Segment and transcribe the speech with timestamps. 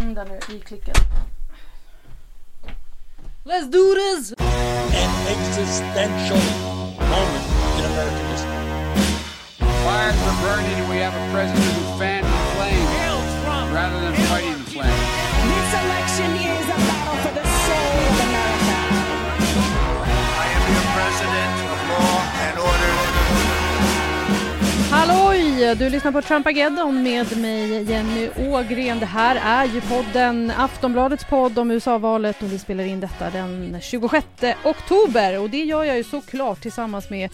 [0.00, 0.94] Mm, där är i-klicken.
[3.44, 4.34] Let's do this!
[4.94, 6.40] an existential
[6.98, 7.46] moment
[7.78, 8.64] in American history.
[9.84, 12.94] Fires were burning and we have a president who fanned the flame
[13.74, 14.23] rather than
[25.54, 25.74] Halloj!
[25.76, 28.98] Du lyssnar på Trumpageddon med mig Jenny Ågren.
[28.98, 33.80] Det här är ju podden Aftonbladets podd om USA-valet och vi spelar in detta den
[33.80, 34.26] 26
[34.64, 37.30] oktober och det gör jag ju såklart tillsammans med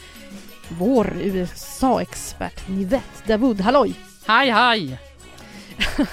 [0.68, 3.60] vår USA-expert Nivette Dawood.
[3.60, 3.94] Halloj!
[4.26, 4.98] Hej hej!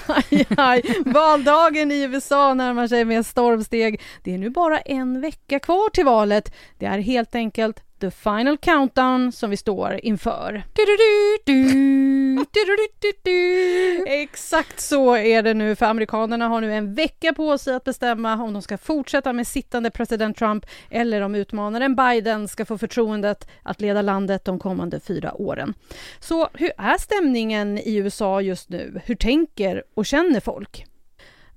[0.06, 0.82] Aj, aj.
[1.04, 4.00] Valdagen i USA närmar sig med stormsteg.
[4.22, 6.54] Det är nu bara en vecka kvar till valet.
[6.78, 10.62] Det är helt enkelt the final countdown som vi står inför.
[14.06, 18.42] Exakt så är det nu, för amerikanerna har nu en vecka på sig att bestämma
[18.42, 23.48] om de ska fortsätta med sittande president Trump eller om utmanaren Biden ska få förtroendet
[23.62, 25.74] att leda landet de kommande fyra åren.
[26.20, 29.00] Så hur är stämningen i USA just nu?
[29.04, 30.87] Hur tänker och känner folk?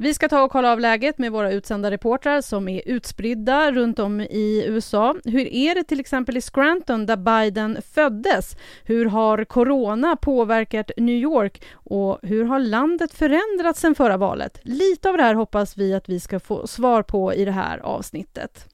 [0.02, 4.00] Vi ska ta och kolla av läget med våra utsända reportrar som är utspridda runt
[4.00, 5.16] om i USA.
[5.24, 8.56] Hur är det till exempel i Scranton där Biden föddes?
[8.84, 14.60] Hur har corona påverkat New York och hur har landet förändrats sedan förra valet?
[14.64, 17.78] Lite av det här hoppas vi att vi ska få svar på i det här
[17.78, 18.71] avsnittet.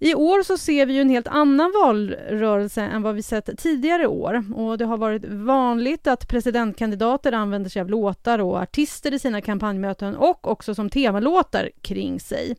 [0.00, 4.06] I år så ser vi ju en helt annan valrörelse än vad vi sett tidigare
[4.06, 9.18] år och det har varit vanligt att presidentkandidater använder sig av låtar och artister i
[9.18, 12.56] sina kampanjmöten och också som temalåtar kring sig.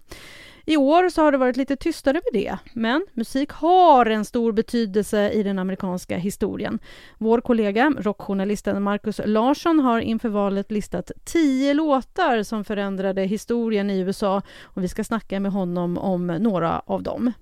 [0.69, 4.51] I år så har det varit lite tystare med det, men musik har en stor
[4.51, 6.79] betydelse i den amerikanska historien.
[7.17, 13.99] Vår kollega, rockjournalisten Markus Larsson, har inför valet listat tio låtar som förändrade historien i
[13.99, 17.33] USA och vi ska snacka med honom om några av dem.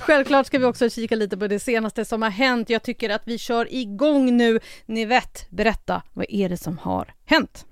[0.00, 2.70] Självklart ska vi också kika lite på det senaste som har hänt.
[2.70, 4.60] Jag tycker att vi kör igång nu.
[4.86, 7.64] Ni vet, berätta, vad är det som har hänt?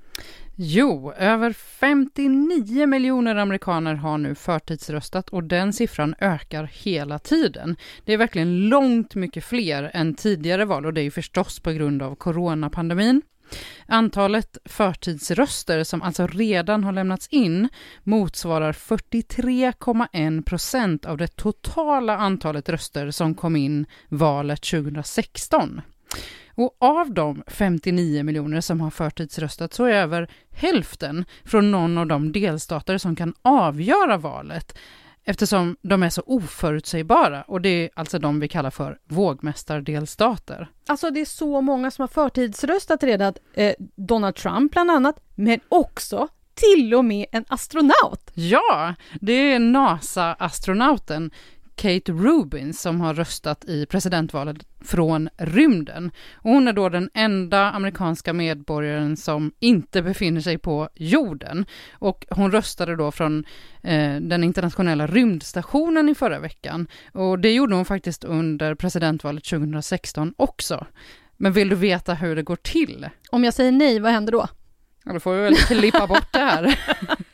[0.58, 7.76] Jo, över 59 miljoner amerikaner har nu förtidsröstat och den siffran ökar hela tiden.
[8.04, 11.72] Det är verkligen långt mycket fler än tidigare val och det är ju förstås på
[11.72, 13.22] grund av coronapandemin.
[13.86, 17.68] Antalet förtidsröster som alltså redan har lämnats in
[18.02, 25.80] motsvarar 43,1 procent av det totala antalet röster som kom in valet 2016.
[26.54, 32.06] Och av de 59 miljoner som har förtidsröstat så är över hälften från någon av
[32.06, 34.78] de delstater som kan avgöra valet
[35.24, 40.68] eftersom de är så oförutsägbara och det är alltså de vi kallar för vågmästardelstater.
[40.86, 45.60] Alltså det är så många som har förtidsröstat redan, eh, Donald Trump bland annat, men
[45.68, 48.30] också till och med en astronaut.
[48.34, 51.30] Ja, det är NASA-astronauten
[51.76, 56.10] Kate Rubin som har röstat i presidentvalet från rymden.
[56.34, 61.66] Och hon är då den enda amerikanska medborgaren som inte befinner sig på jorden.
[61.92, 63.44] Och hon röstade då från
[63.82, 66.86] eh, den internationella rymdstationen i förra veckan.
[67.12, 70.86] Och det gjorde hon faktiskt under presidentvalet 2016 också.
[71.36, 73.08] Men vill du veta hur det går till?
[73.30, 74.48] Om jag säger nej, vad händer då?
[75.04, 76.62] Ja, då får vi väl klippa bort det här.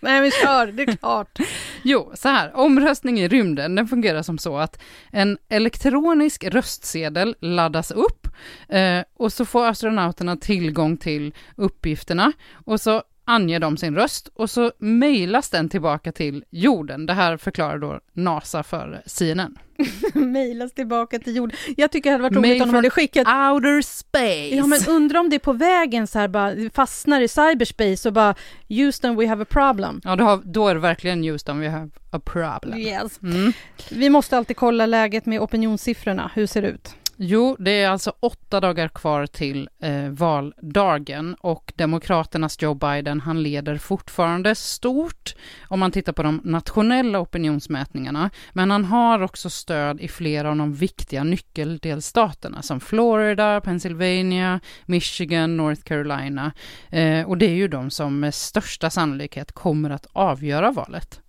[0.01, 1.39] Nej, men kör, det är klart.
[1.83, 7.91] Jo, så här, omröstning i rymden, den fungerar som så att en elektronisk röstsedel laddas
[7.91, 8.29] upp
[8.69, 12.33] eh, och så får astronauterna tillgång till uppgifterna
[12.65, 17.07] och så anger de sin röst och så mejlas den tillbaka till jorden.
[17.07, 19.59] Det här förklarar då NASA för CNN.
[20.15, 21.57] Mejlas tillbaka till jorden.
[21.77, 24.57] Jag tycker det hade varit roligt om de hade skickat Outer space!
[24.57, 28.13] Ja men undrar om det är på vägen så här bara fastnar i cyberspace och
[28.13, 28.35] bara
[28.69, 30.01] Houston we have a problem.
[30.05, 32.79] Ja, då, har, då är det verkligen om vi har a problem.
[32.79, 33.23] Yes.
[33.23, 33.53] Mm.
[33.91, 36.31] Vi måste alltid kolla läget med opinionssiffrorna.
[36.35, 36.95] Hur ser det ut?
[37.25, 43.43] Jo, det är alltså åtta dagar kvar till eh, valdagen och Demokraternas Joe Biden, han
[43.43, 45.35] leder fortfarande stort
[45.69, 48.31] om man tittar på de nationella opinionsmätningarna.
[48.53, 55.57] Men han har också stöd i flera av de viktiga nyckeldelstaterna som Florida, Pennsylvania, Michigan,
[55.57, 56.53] North Carolina.
[56.91, 61.23] Eh, och det är ju de som med största sannolikhet kommer att avgöra valet.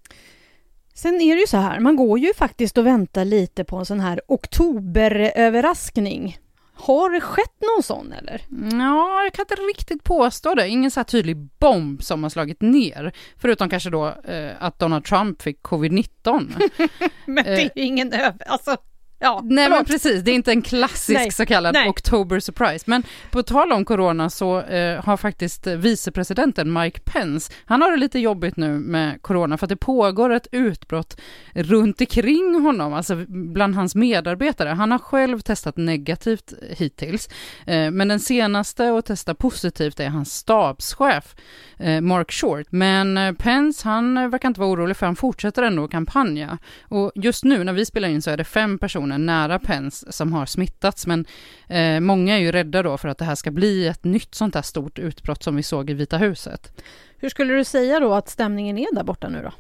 [0.94, 3.86] Sen är det ju så här, man går ju faktiskt och väntar lite på en
[3.86, 6.38] sån här oktoberöverraskning.
[6.76, 8.42] Har det skett någon sån eller?
[8.80, 10.68] Ja, jag kan inte riktigt påstå det.
[10.68, 13.12] Ingen så här tydlig bomb som har slagit ner.
[13.38, 16.70] Förutom kanske då eh, att Donald Trump fick covid-19.
[17.26, 18.36] Men det är ju ingen över...
[18.48, 18.78] Alltså,
[19.24, 19.78] Ja, Nej förlåt.
[19.78, 21.90] men precis, det är inte en klassisk Nej, så kallad nej.
[21.90, 22.84] October surprise.
[22.88, 27.98] Men på tal om corona så eh, har faktiskt vicepresidenten Mike Pence, han har det
[27.98, 31.22] lite jobbigt nu med corona för att det pågår ett utbrott
[31.54, 34.70] runt omkring honom, alltså bland hans medarbetare.
[34.70, 37.30] Han har själv testat negativt hittills,
[37.66, 41.36] eh, men den senaste att testa positivt är hans stabschef
[41.78, 42.68] eh, Mark Short.
[42.70, 46.58] Men eh, Pence, han verkar inte vara orolig för han fortsätter ändå kampanja.
[46.82, 50.34] Och just nu när vi spelar in så är det fem personer nära Pence som
[50.34, 51.26] har smittats, men
[51.68, 54.56] eh, många är ju rädda då för att det här ska bli ett nytt sånt
[54.56, 56.84] här stort utbrott som vi såg i Vita huset.
[57.18, 59.52] Hur skulle du säga då att stämningen är där borta nu då?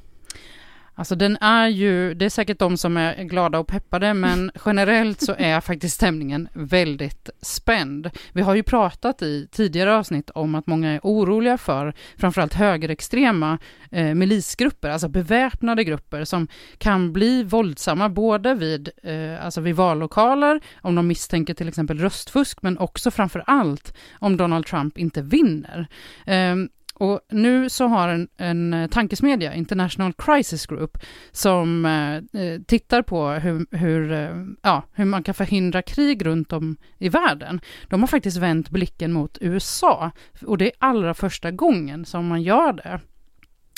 [0.95, 5.22] Alltså den är ju, det är säkert de som är glada och peppade, men generellt
[5.22, 8.10] så är faktiskt stämningen väldigt spänd.
[8.34, 13.60] Vi har ju pratat i tidigare avsnitt om att många är oroliga för framförallt högerextrema
[13.92, 16.48] eh, milisgrupper, alltså beväpnade grupper som
[16.78, 22.62] kan bli våldsamma både vid, eh, alltså vid vallokaler, om de misstänker till exempel röstfusk,
[22.62, 25.88] men också framför allt om Donald Trump inte vinner.
[26.25, 26.69] Ehm,
[27.03, 30.97] och nu så har en, en eh, tankesmedja, International Crisis Group,
[31.31, 36.53] som eh, eh, tittar på hur, hur, eh, ja, hur man kan förhindra krig runt
[36.53, 37.61] om i världen.
[37.88, 40.11] De har faktiskt vänt blicken mot USA,
[40.45, 43.00] och det är allra första gången som man gör det.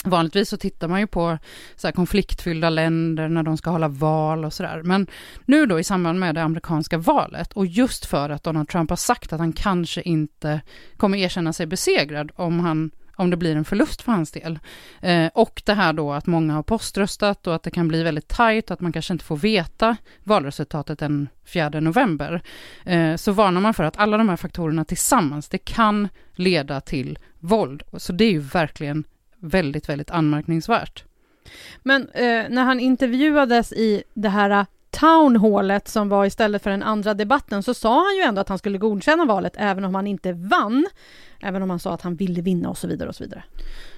[0.04, 1.38] Vanligtvis så tittar man ju på
[1.76, 4.82] så här konfliktfyllda länder när de ska hålla val och sådär.
[4.84, 5.08] Men
[5.46, 8.98] nu då i samband med det amerikanska valet och just för att Donald Trump har
[8.98, 10.62] sagt att han kanske inte
[10.98, 14.60] kommer erkänna sig besegrad om, han, om det blir en förlust för hans del.
[15.02, 18.28] Eh, och det här då att många har poströstat och att det kan bli väldigt
[18.28, 22.42] tajt och att man kanske inte får veta valresultatet den 4 november.
[22.84, 27.20] Eh, så varnar man för att alla de här faktorerna tillsammans, det kan leda till
[27.40, 27.84] våld.
[27.98, 29.04] Så det är ju verkligen
[29.40, 31.04] väldigt, väldigt anmärkningsvärt.
[31.84, 34.66] Men eh, när han intervjuades i det här
[35.00, 38.58] townhallet som var istället för den andra debatten så sa han ju ändå att han
[38.58, 40.86] skulle godkänna valet även om han inte vann.
[41.42, 43.44] Även om han sa att han ville vinna och så vidare och så vidare.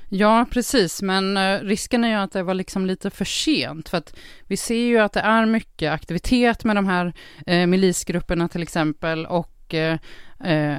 [0.10, 3.98] Ja, precis, men eh, risken är ju att det var liksom lite för sent, för
[3.98, 4.16] att
[4.48, 7.14] vi ser ju att det är mycket aktivitet med de här
[7.48, 9.98] eh, milisgrupperna till exempel, och eh,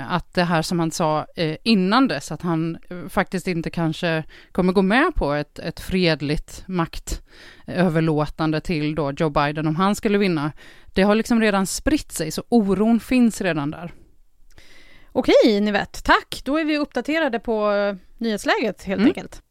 [0.09, 4.25] att det här som han sa eh, innan dess, att han eh, faktiskt inte kanske
[4.53, 10.19] kommer gå med på ett, ett fredligt maktöverlåtande till då Joe Biden om han skulle
[10.19, 10.53] vinna,
[10.95, 13.93] det har liksom redan spritt sig, så oron finns redan där.
[15.13, 16.05] Okej, ni vet.
[16.05, 16.43] Tack!
[16.45, 19.09] Då är vi uppdaterade på eh, nyhetsläget helt Mm.
[19.09, 19.43] enkelt.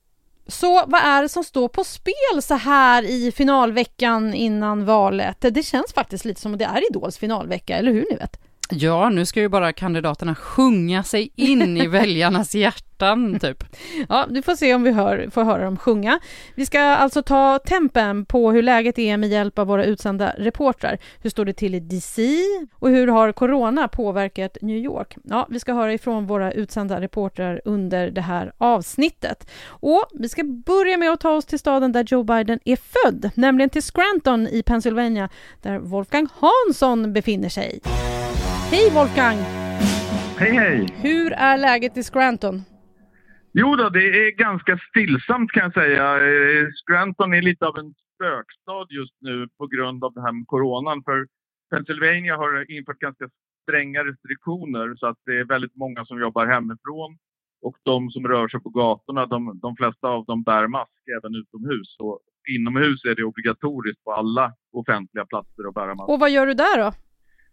[0.50, 5.38] Så vad är det som står på spel så här i finalveckan innan valet?
[5.40, 8.40] Det känns faktiskt lite som att det är Idols finalvecka, eller hur ni vet?
[8.70, 13.64] Ja, nu ska ju bara kandidaterna sjunga sig in i väljarnas hjärtan, typ.
[14.10, 16.20] Ja, du får se om vi hör, får höra dem sjunga.
[16.56, 20.98] Vi ska alltså ta tempen på hur läget är med hjälp av våra utsända reportrar.
[21.22, 22.42] Hur står det till i DC
[22.74, 25.16] och hur har corona påverkat New York?
[25.24, 29.50] Ja, vi ska höra ifrån våra utsända reportrar under det här avsnittet.
[29.68, 33.32] Och vi ska börja med att ta oss till staden där Joe Biden är född,
[33.36, 35.30] nämligen till Scranton i Pennsylvania,
[35.62, 37.82] där Wolfgang Hansson befinner sig.
[38.72, 39.38] Hej Wolfgang!
[40.38, 40.88] Hej hej!
[41.02, 42.62] Hur är läget i Scranton?
[43.54, 46.16] Jo då, det är ganska stillsamt kan jag säga.
[46.16, 50.48] Eh, Scranton är lite av en spökstad just nu på grund av det här med
[50.48, 51.04] coronan.
[51.04, 51.28] För
[51.72, 53.30] Pennsylvania har infört ganska
[53.64, 57.18] stränga restriktioner så att det är väldigt många som jobbar hemifrån.
[57.62, 61.36] Och de som rör sig på gatorna, de, de flesta av dem bär mask även
[61.36, 61.96] utomhus.
[62.00, 62.20] Och
[62.56, 66.10] inomhus är det obligatoriskt på alla offentliga platser att bära mask.
[66.10, 66.92] Och vad gör du där då?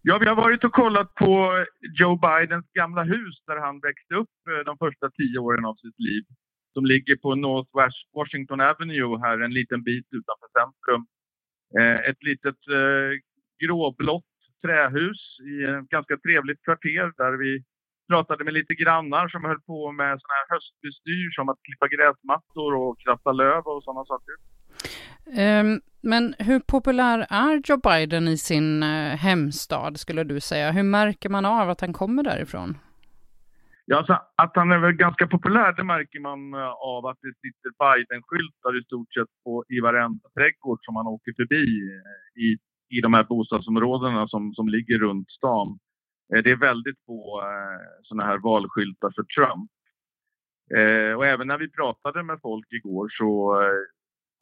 [0.07, 1.65] Ja, vi har varit och kollat på
[1.99, 5.99] Joe Bidens gamla hus där han växte upp eh, de första tio åren av sitt
[5.99, 6.25] liv.
[6.75, 7.71] Som ligger på North
[8.15, 11.03] Washington Avenue här en liten bit utanför centrum.
[11.79, 13.11] Eh, ett litet eh,
[13.63, 14.33] gråblått
[14.63, 15.21] trähus
[15.51, 17.65] i ett ganska trevligt kvarter där vi
[18.09, 22.71] pratade med lite grannar som höll på med sån här höstbestyr som att klippa gräsmattor
[22.75, 24.35] och kratta löv och sådana saker.
[25.33, 30.71] Ehm, men hur populär är Joe Biden i sin eh, hemstad, skulle du säga?
[30.71, 32.79] Hur märker man av att han kommer därifrån?
[33.87, 37.35] Ja, alltså, att han är väl ganska populär det märker man eh, av att det
[37.43, 42.57] sitter Biden-skyltar i stort sett på, i varenda trädgård som man åker förbi eh, i,
[42.99, 45.79] i de här bostadsområdena som, som ligger runt stan.
[46.29, 49.71] Det är väldigt få eh, sådana här valskyltar för Trump.
[50.77, 53.85] Eh, och även när vi pratade med folk igår så eh,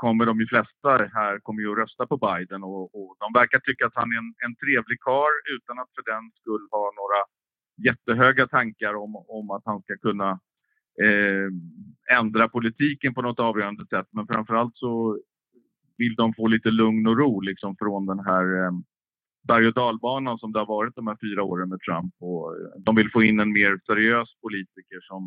[0.04, 3.86] kommer de flesta här kommer ju att rösta på Biden och, och de verkar tycka
[3.86, 7.20] att han är en, en trevlig kar utan att för den skull ha några
[7.88, 10.30] jättehöga tankar om, om att han ska kunna
[11.06, 11.48] eh,
[12.18, 14.08] ändra politiken på något avgörande sätt.
[14.10, 15.18] Men framförallt så
[15.98, 18.72] vill de få lite lugn och ro liksom från den här eh,
[19.48, 22.14] berg och dalbanan som det har varit de här fyra åren med Trump.
[22.20, 25.22] Och de vill få in en mer seriös politiker som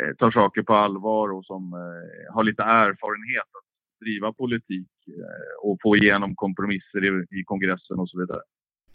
[0.00, 3.65] eh, tar saker på allvar och som eh, har lite erfarenhet att
[4.00, 8.40] driva politik eh, och få igenom kompromisser i, i kongressen och så vidare.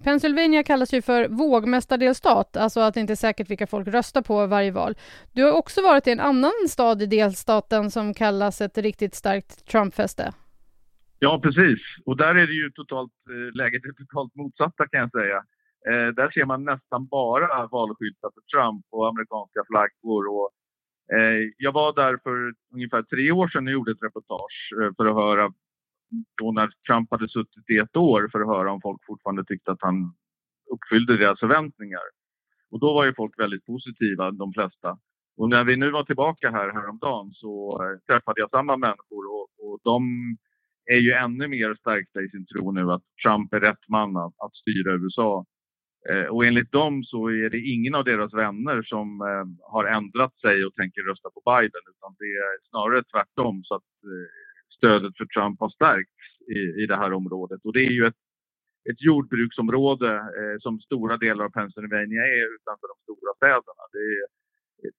[0.04, 4.48] Pennsylvania kallas ju för vågmästardelstat, alltså att det inte är säkert vilka folk röstar på
[4.48, 4.96] varje val.
[5.34, 9.66] Du har också varit i en annan stad i delstaten som kallas ett riktigt starkt
[9.68, 10.34] Trumpfäste.
[11.20, 11.80] Ja, precis.
[12.06, 15.38] Och där är det ju totalt, eh, läget är totalt motsatta kan jag säga.
[15.90, 20.24] Eh, där ser man nästan bara valskyltar för Trump och amerikanska flaggor.
[20.36, 20.50] Och,
[21.16, 25.06] Eh, jag var där för ungefär tre år sedan och gjorde ett reportage eh, för
[25.06, 25.54] att höra
[26.42, 29.72] då när Trump hade suttit i ett år för att höra om folk fortfarande tyckte
[29.72, 30.14] att han
[30.74, 32.02] uppfyllde deras förväntningar.
[32.72, 34.98] Och då var ju folk väldigt positiva, de flesta.
[35.38, 39.48] Och när vi nu var tillbaka här häromdagen så eh, träffade jag samma människor och,
[39.60, 40.02] och de
[40.86, 44.34] är ju ännu mer stärkta i sin tro nu att Trump är rätt man att,
[44.38, 45.46] att styra USA.
[46.10, 50.36] Eh, och enligt dem så är det ingen av deras vänner som eh, har ändrat
[50.40, 54.28] sig och tänker rösta på Biden utan det är snarare tvärtom så att eh,
[54.78, 56.22] stödet för Trump har stärkts
[56.56, 57.62] i, i det här området.
[57.64, 58.22] Och det är ju ett,
[58.90, 63.84] ett jordbruksområde eh, som stora delar av Pennsylvania är utanför de stora städerna.
[63.92, 64.26] Det är,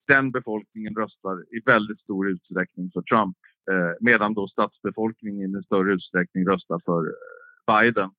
[0.06, 3.36] den befolkningen röstar i väldigt stor utsträckning för Trump
[3.70, 7.12] eh, medan då stadsbefolkningen i större utsträckning röstar för eh,
[7.66, 8.10] Biden.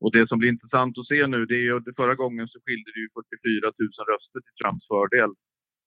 [0.00, 2.90] Och det som blir intressant att se nu, det är ju förra gången så skilde
[2.94, 5.30] det ju 44 000 röster till Trumps fördel.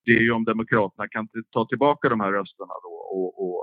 [0.05, 3.57] Det är ju om Demokraterna kan ta tillbaka de här rösterna då och, och,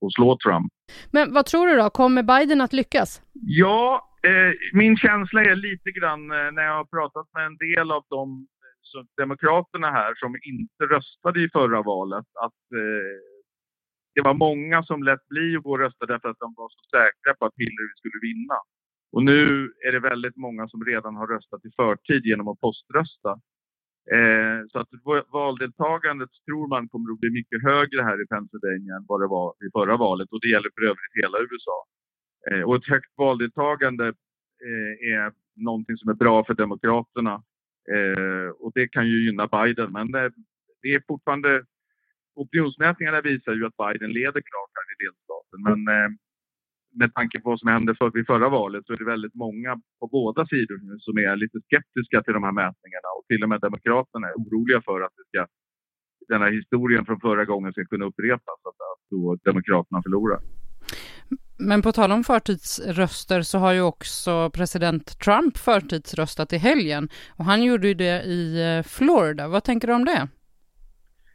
[0.00, 0.72] och slå Trump.
[1.12, 3.22] Men vad tror du då, kommer Biden att lyckas?
[3.32, 7.90] Ja, eh, min känsla är lite grann eh, när jag har pratat med en del
[7.90, 8.46] av de
[8.80, 13.16] så demokraterna här som inte röstade i förra valet att eh,
[14.14, 16.82] det var många som lät bli att gå och rösta därför att de var så
[16.96, 18.58] säkra på att Hillary skulle vinna.
[19.14, 23.30] Och nu är det väldigt många som redan har röstat i förtid genom att poströsta.
[24.16, 24.88] Eh, så att
[25.32, 29.48] valdeltagandet tror man kommer att bli mycket högre här i Pennsylvania än vad det var
[29.66, 31.78] i förra valet och det gäller för övrigt hela USA.
[32.50, 34.06] Eh, och ett högt valdeltagande
[34.68, 37.42] eh, är någonting som är bra för Demokraterna
[37.92, 39.92] Eh, och det kan ju gynna Biden.
[39.92, 40.32] Men det,
[40.82, 41.64] det är fortfarande...
[42.36, 45.60] Opinionsmätningarna visar ju att Biden leder klart här i delstaten.
[45.68, 46.10] Men eh,
[47.00, 49.70] med tanke på vad som hände för, vid förra valet så är det väldigt många
[50.00, 53.08] på båda sidor nu som är lite skeptiska till de här mätningarna.
[53.16, 55.46] Och till och med Demokraterna är oroliga för att det ska,
[56.32, 58.58] den här historien från förra gången ska kunna upprepas.
[58.68, 60.40] Att, att då Demokraterna förlorar.
[61.58, 67.44] Men på tal om förtidsröster så har ju också president Trump förtidsröstat i helgen och
[67.44, 69.48] han gjorde ju det i eh, Florida.
[69.48, 70.28] Vad tänker du om det?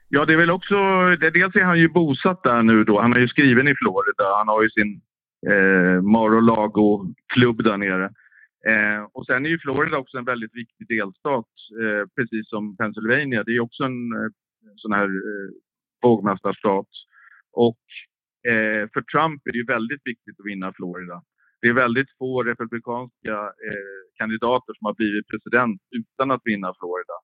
[0.10, 0.76] Ja, det är väl också,
[1.20, 3.02] dels är han ju bosatt där nu då.
[3.02, 4.38] Han är ju skriven i Florida.
[4.38, 5.02] Han har ju sin
[5.48, 8.06] eh, Mar-a-Lago-klubb där nere.
[8.68, 13.44] Eh, och sen är ju Florida också en väldigt viktig delstat, eh, precis som Pennsylvania.
[13.44, 14.30] Det är också en eh,
[14.76, 15.50] sån här eh,
[16.02, 16.88] vågmästarstat.
[17.54, 17.80] Och
[18.48, 21.22] Eh, för Trump är det ju väldigt viktigt att vinna Florida.
[21.62, 23.36] Det är väldigt få republikanska
[23.68, 27.16] eh, kandidater som har blivit president utan att vinna Florida.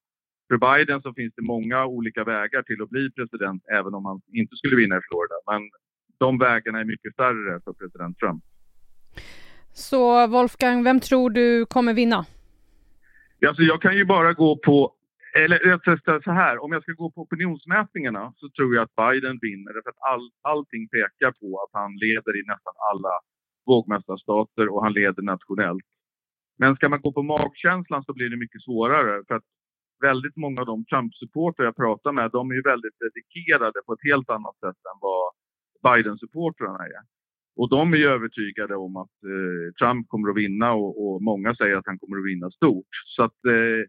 [0.48, 4.22] För Biden så finns det många olika vägar till att bli president även om han
[4.42, 5.38] inte skulle vinna i Florida.
[5.52, 5.62] Men
[6.20, 8.44] de vägarna är mycket större för president Trump.
[9.74, 12.26] Så Wolfgang, vem tror du kommer vinna?
[13.48, 14.96] Alltså jag kan ju bara gå på
[15.44, 19.40] eller rättare så här, om jag ska gå på opinionsmätningarna så tror jag att Biden
[19.42, 23.14] vinner därför att all, allting pekar på att han leder i nästan alla
[23.66, 25.88] vågmästarstater och han leder nationellt.
[26.58, 29.48] Men ska man gå på magkänslan så blir det mycket svårare för att
[30.02, 34.10] väldigt många av de Trump-supportrar jag pratar med, de är ju väldigt dedikerade på ett
[34.12, 35.26] helt annat sätt än vad
[35.88, 37.02] Biden-supportrarna är.
[37.56, 41.76] Och de är övertygade om att eh, Trump kommer att vinna och, och, många säger
[41.76, 42.94] att han kommer att vinna stort.
[43.16, 43.84] Så att eh,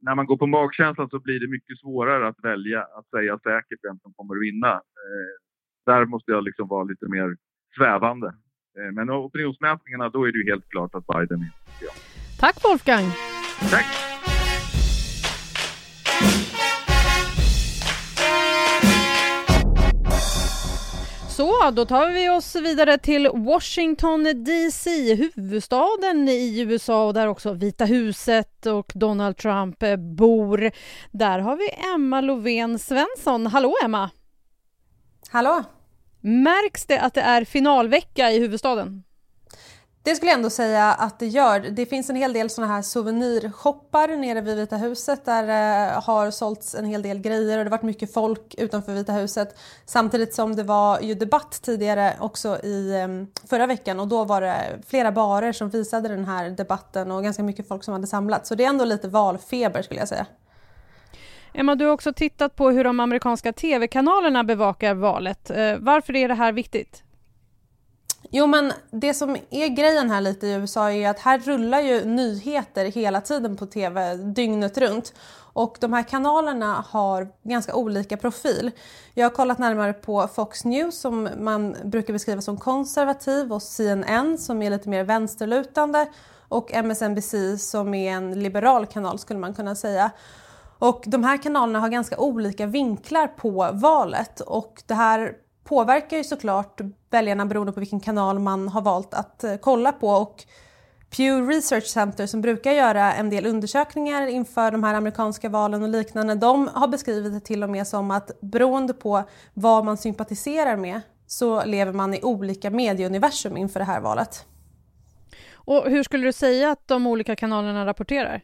[0.00, 3.78] när man går på magkänslan så blir det mycket svårare att välja, att säga säkert
[3.82, 4.72] vem som kommer att vinna.
[4.72, 5.34] Eh,
[5.86, 7.36] där måste jag liksom vara lite mer
[7.76, 8.26] svävande.
[8.78, 11.52] Eh, men opinionsmätningarna, då är det ju helt klart att Biden vinner.
[12.40, 13.04] Tack Wolfgang!
[13.70, 14.09] Tack!
[21.40, 27.52] Så, då tar vi oss vidare till Washington DC, huvudstaden i USA och där också
[27.52, 30.70] Vita huset och Donald Trump eh, bor.
[31.10, 33.46] Där har vi Emma Lovén Svensson.
[33.46, 34.10] Hallå Emma!
[35.30, 35.64] Hallå!
[36.20, 39.02] Märks det att det är finalvecka i huvudstaden?
[40.02, 41.60] Det skulle jag ändå säga att det gör.
[41.60, 46.30] Det finns en hel del såna här souvenirshoppar nere vid Vita huset där det har
[46.30, 49.58] sålts en hel del grejer och det har varit mycket folk utanför Vita huset.
[49.86, 54.40] Samtidigt som det var ju debatt tidigare också i ehm, förra veckan och då var
[54.40, 58.48] det flera barer som visade den här debatten och ganska mycket folk som hade samlats.
[58.48, 60.26] Så det är ändå lite valfeber skulle jag säga.
[61.52, 65.50] Emma, du har också tittat på hur de amerikanska tv-kanalerna bevakar valet.
[65.50, 67.02] Eh, Varför är det här viktigt?
[68.32, 72.04] Jo men det som är grejen här lite i USA är att här rullar ju
[72.04, 75.14] nyheter hela tiden på TV dygnet runt.
[75.52, 78.70] Och de här kanalerna har ganska olika profil.
[79.14, 84.38] Jag har kollat närmare på Fox News som man brukar beskriva som konservativ och CNN
[84.38, 86.06] som är lite mer vänsterlutande
[86.48, 90.10] och MSNBC som är en liberal kanal skulle man kunna säga.
[90.78, 95.34] Och de här kanalerna har ganska olika vinklar på valet och det här
[95.70, 100.08] påverkar ju såklart väljarna beroende på vilken kanal man har valt att eh, kolla på.
[100.08, 100.44] Och
[101.16, 105.88] Pew Research Center som brukar göra en del undersökningar inför de här amerikanska valen och
[105.88, 109.22] liknande, de har beskrivit det till och med som att beroende på
[109.54, 114.46] vad man sympatiserar med så lever man i olika medieuniversum inför det här valet.
[115.52, 118.40] Och hur skulle du säga att de olika kanalerna rapporterar?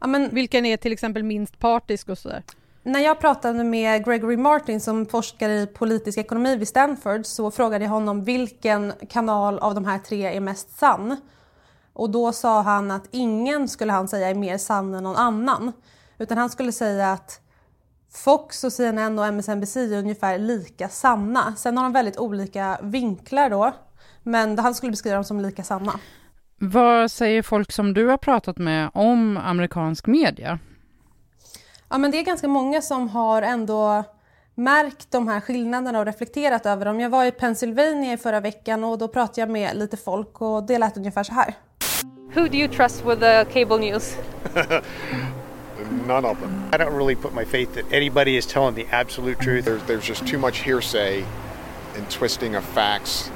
[0.00, 2.42] Ja, men Vilken är till exempel minst partisk och sådär?
[2.84, 7.84] När jag pratade med Gregory Martin som forskar i politisk ekonomi vid Stanford så frågade
[7.84, 11.16] jag honom vilken kanal av de här tre är mest sann.
[11.92, 15.72] Och då sa han att ingen skulle han säga är mer sann än någon annan.
[16.18, 17.40] Utan han skulle säga att
[18.14, 21.54] Fox och CNN och MSNBC är ungefär lika sanna.
[21.56, 23.72] Sen har de väldigt olika vinklar då.
[24.22, 25.92] Men han skulle beskriva dem som lika sanna.
[26.58, 30.58] Vad säger folk som du har pratat med om amerikansk media?
[31.92, 34.04] Ja, men det är ganska många som har ändå
[34.54, 37.00] märkt de här skillnaderna och reflekterat över dem.
[37.00, 40.62] Jag var i Pennsylvania i förra veckan och då pratade jag med lite folk och
[40.62, 41.54] det lät ungefär så här.
[42.34, 44.16] Who do you trust with the cable news?
[46.06, 46.70] None of them.
[46.72, 49.64] I don't really put my faith that anybody is telling the absolute truth.
[49.64, 51.24] There's, there's just too much hearsay
[51.96, 53.30] and twisting of facts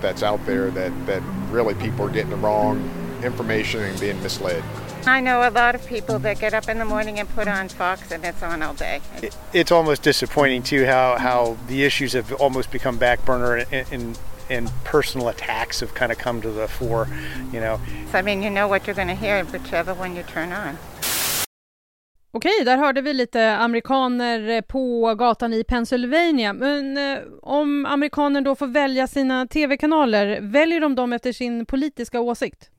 [0.00, 2.78] that's out there that, that really people are getting the wrong
[3.24, 4.62] information and being misled.
[5.06, 7.68] I know a lot of people that get up in the morning and put on
[7.68, 9.00] Fox and it's on all day.
[9.22, 13.86] It, it's almost disappointing too how, how the issues have almost become back burner and,
[13.92, 14.18] and,
[14.50, 17.08] and personal attacks have kind of come to the fore,
[17.52, 17.80] you know.
[18.12, 20.78] So, I mean, you know what you're going to hear whichever one you turn on.
[22.32, 26.52] Okej, där hörde vi lite amerikaner eh, på gatan i Pennsylvania.
[26.52, 32.20] Men eh, om amerikaner då får välja sina tv-kanaler, väljer de dem efter sin politiska
[32.20, 32.70] åsikt?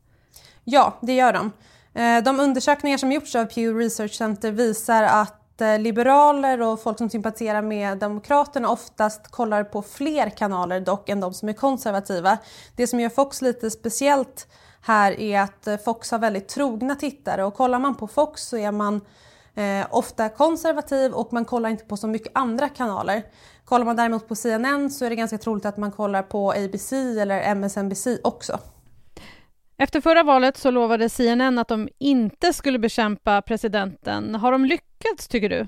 [0.64, 1.52] Ja, det gör de.
[1.94, 6.98] Eh, de undersökningar som gjorts av Pew Research Center visar att eh, liberaler och folk
[6.98, 12.38] som sympatiserar med Demokraterna oftast kollar på fler kanaler dock än de som är konservativa.
[12.76, 14.48] Det som gör Fox lite speciellt
[14.82, 18.58] här är att eh, Fox har väldigt trogna tittare och kollar man på Fox så
[18.58, 19.02] är man
[19.56, 23.24] eh, ofta konservativ och man kollar inte på så mycket andra kanaler.
[23.66, 26.94] Kollar man däremot på CNN så är det ganska troligt att man kollar på ABC
[26.94, 28.60] eller MSNBC också.
[29.82, 34.36] Efter förra valet så lovade CNN att de inte skulle bekämpa presidenten.
[34.36, 35.68] Har de lyckats, tycker du?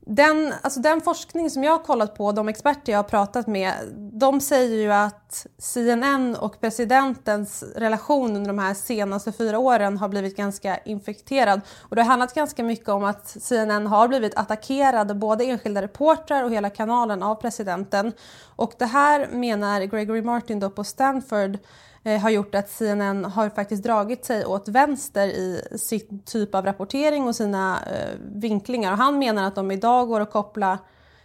[0.00, 3.74] Den, alltså den forskning som jag har kollat på, de experter jag har pratat med,
[4.12, 10.08] de säger ju att CNN och presidentens relation under de här senaste fyra åren har
[10.08, 11.60] blivit ganska infekterad.
[11.80, 16.44] Och det har handlat ganska mycket om att CNN har blivit attackerad, både enskilda reportrar
[16.44, 18.12] och hela kanalen av presidenten.
[18.56, 21.58] Och det här menar Gregory Martin då på Stanford
[22.04, 26.64] Eh, har gjort att CNN har faktiskt dragit sig åt vänster i sin typ av
[26.64, 28.92] rapportering och sina eh, vinklingar.
[28.92, 30.78] Och han menar att de idag går att koppla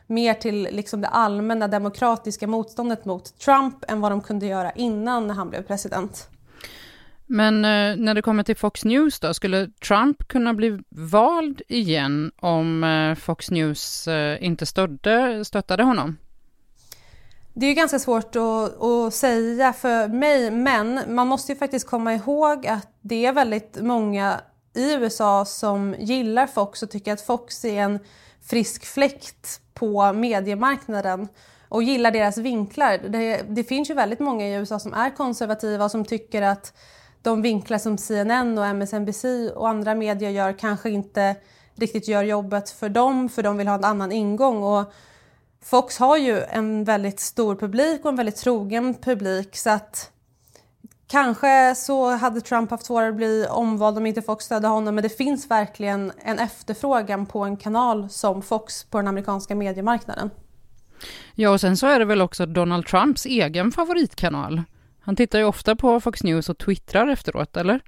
[0.08, 5.28] mer till liksom det allmänna demokratiska motståndet mot Trump än vad de kunde göra innan
[5.28, 6.30] när han blev president.
[7.26, 12.32] Men eh, när det kommer till Fox News då, skulle Trump kunna bli vald igen
[12.36, 16.18] om eh, Fox News eh, inte stödde, stöttade honom?
[17.60, 21.88] Det är ju ganska svårt att, att, säga för mig, men man måste ju faktiskt
[21.88, 24.42] komma ihåg att det är väldigt många
[24.74, 28.00] i USA som gillar Fox och tycker att Fox är en
[28.42, 31.28] frisk fläkt på mediemarknaden
[31.70, 32.98] och gillar deras vinklar.
[33.10, 36.74] Det, det finns ju väldigt många i USA som är konservativa och som tycker att
[37.22, 41.36] de vinklar som CNN och MSNBC och andra medier gör kanske inte
[41.76, 44.64] riktigt gör jobbet för dem, för de vill ha en annan ingång.
[44.64, 44.94] Och
[45.62, 50.12] Fox har ju en väldigt stor publik och en väldigt trogen publik så att
[51.08, 55.02] kanske så hade Trump haft svårare att bli omvald om inte Fox stödde honom men
[55.02, 60.30] det finns verkligen en efterfrågan på en kanal som Fox på den amerikanska mediemarknaden.
[61.36, 64.64] Ja, och sen så är det väl också Donald Trumps egen favoritkanal.
[65.00, 67.82] Han tittar ju ofta på Fox News och twittrar efteråt, eller?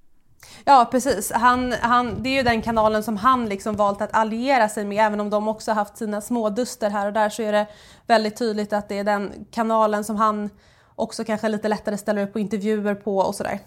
[0.66, 1.32] Ja, precis.
[1.32, 5.06] Han, han, det är ju den kanalen som han liksom valt att alliera sig med.
[5.06, 7.68] Även om de också haft sina småduster här och där så är det
[8.08, 10.50] väldigt tydligt att det är den kanalen som han
[10.96, 13.60] också kanske lite lättare ställer upp på intervjuer på och sådär.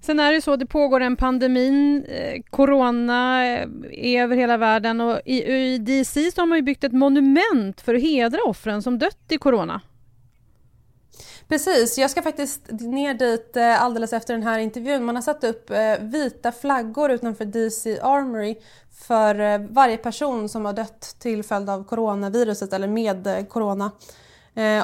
[0.00, 4.56] Sen är det ju så, det pågår en pandemi, eh, corona eh, är över hela
[4.56, 8.38] världen och i, i DC så har man ju byggt ett monument för att hedra
[8.46, 9.80] offren som dött i corona.
[11.48, 15.04] Precis, jag ska faktiskt ner dit eh, alldeles efter den här intervjun.
[15.04, 18.56] Man har satt upp eh, vita flaggor utanför DC Armory
[18.92, 23.90] för eh, varje person som har dött till följd av coronaviruset eller med corona.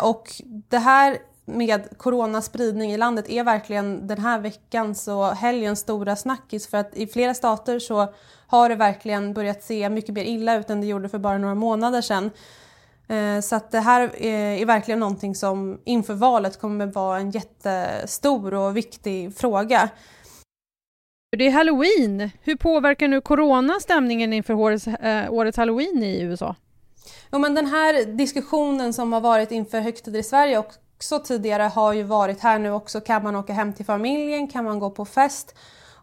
[0.03, 0.29] Och
[0.69, 6.67] det här med coronaspridning i landet är verkligen den här veckans och helgens stora snackis
[6.67, 8.15] för att i flera stater så
[8.47, 11.55] har det verkligen börjat se mycket mer illa ut än det gjorde för bara några
[11.55, 12.31] månader sedan.
[13.13, 18.55] Eh, så att det här är verkligen någonting som inför valet kommer vara en jättestor
[18.55, 19.89] och viktig fråga.
[21.37, 22.31] Det är halloween.
[22.43, 26.55] Hur påverkar nu corona stämningen inför årets, äh, årets halloween i USA?
[27.33, 31.93] Jo, men den här diskussionen som har varit inför högtider i Sverige också tidigare har
[31.93, 33.01] ju varit här nu också.
[33.01, 34.49] Kan man åka hem till familjen?
[34.49, 35.55] Kan man gå på fest?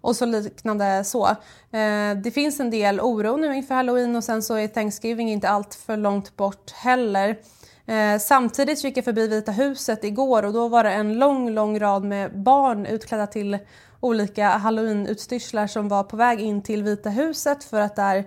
[0.02, 1.28] Och så liknande så.
[1.72, 5.50] Eh, det finns en del oro nu inför halloween och sen så är Thanksgiving inte
[5.50, 7.38] allt för långt bort heller.
[7.86, 11.80] Eh, samtidigt gick jag förbi Vita huset igår och då var det en lång, lång
[11.80, 13.58] rad med barn utklädda till
[14.00, 18.18] olika halloween-utstyrslar som var på väg in till Vita huset för att där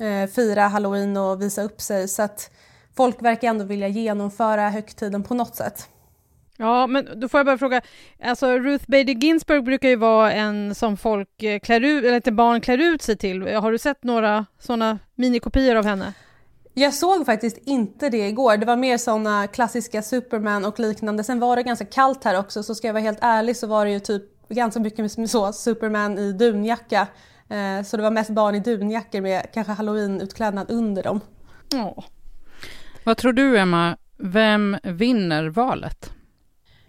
[0.00, 2.08] eh, fira halloween och visa upp sig.
[2.08, 2.50] Så att
[2.96, 5.88] folk verkar ändå vilja genomföra högtiden på något sätt.
[6.58, 7.80] Ja, men då får jag bara fråga,
[8.22, 12.32] alltså Ruth Bader Ginsburg brukar ju vara en som folk eh, klär ut, eller inte
[12.32, 13.42] barn klär ut sig till.
[13.42, 16.12] Har du sett några sådana minikopior av henne?
[16.74, 18.56] Jag såg faktiskt inte det igår.
[18.56, 21.24] Det var mer sådana klassiska Superman och liknande.
[21.24, 23.84] Sen var det ganska kallt här också, så ska jag vara helt ärlig så var
[23.84, 27.06] det ju typ ganska mycket så Superman i dunjacka.
[27.48, 31.20] Eh, så det var mest barn i dunjackor med kanske halloween-utklädnad under dem.
[31.68, 32.04] Ja.
[33.04, 33.96] Vad tror du, Emma?
[34.16, 36.12] Vem vinner valet?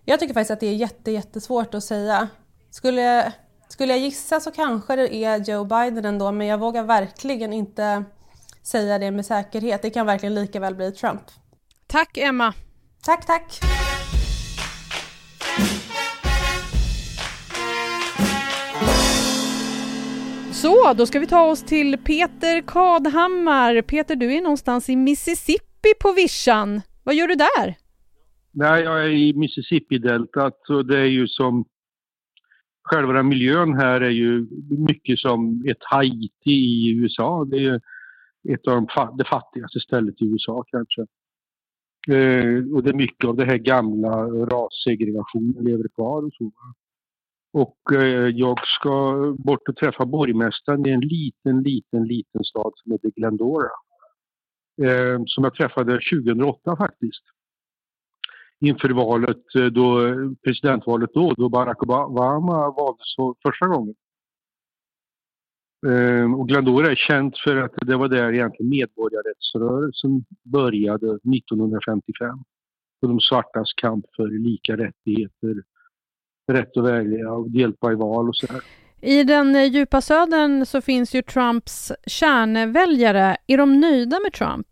[0.09, 2.27] Jag tycker faktiskt att det är jätte, jättesvårt att säga.
[2.69, 3.33] Skulle,
[3.67, 8.03] skulle jag gissa så kanske det är Joe Biden ändå, men jag vågar verkligen inte
[8.63, 9.81] säga det med säkerhet.
[9.81, 11.21] Det kan verkligen lika väl bli Trump.
[11.87, 12.53] Tack Emma!
[13.03, 13.59] Tack, tack!
[20.53, 23.81] Så, då ska vi ta oss till Peter Kadhammar.
[23.81, 26.81] Peter, du är någonstans i Mississippi på vischan.
[27.03, 27.86] Vad gör du där?
[28.59, 31.65] Nej, jag är i Mississippi-deltat och det är ju som
[32.83, 37.45] själva den miljön här är ju mycket som ett Haiti i USA.
[37.45, 37.75] Det är ju
[38.53, 41.01] ett av de det fattigaste stället i USA kanske.
[42.07, 46.51] Eh, och det är mycket av det här gamla rassegregationen lever kvar och så.
[47.53, 52.91] Och eh, jag ska bort och träffa borgmästaren i en liten, liten, liten stad som
[52.91, 53.69] heter Glendora.
[54.81, 57.23] Eh, som jag träffade 2008 faktiskt
[58.59, 63.95] inför valet, eh, då, presidentvalet då, då Barack Obama valdes första gången.
[65.87, 72.39] Ehm, och Glendora är känt för att det var där egentligen medborgarrättsrörelsen började 1955.
[73.01, 75.63] Och de svartas kamp för lika rättigheter,
[76.51, 78.61] rätt att välja och delta i val och sådär.
[79.01, 83.37] I den eh, djupa södern så finns ju Trumps kärnväljare.
[83.47, 84.67] Är de nöjda med Trump?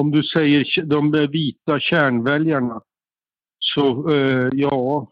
[0.00, 2.80] Om du säger de vita kärnväljarna
[3.58, 5.08] så eh, ja,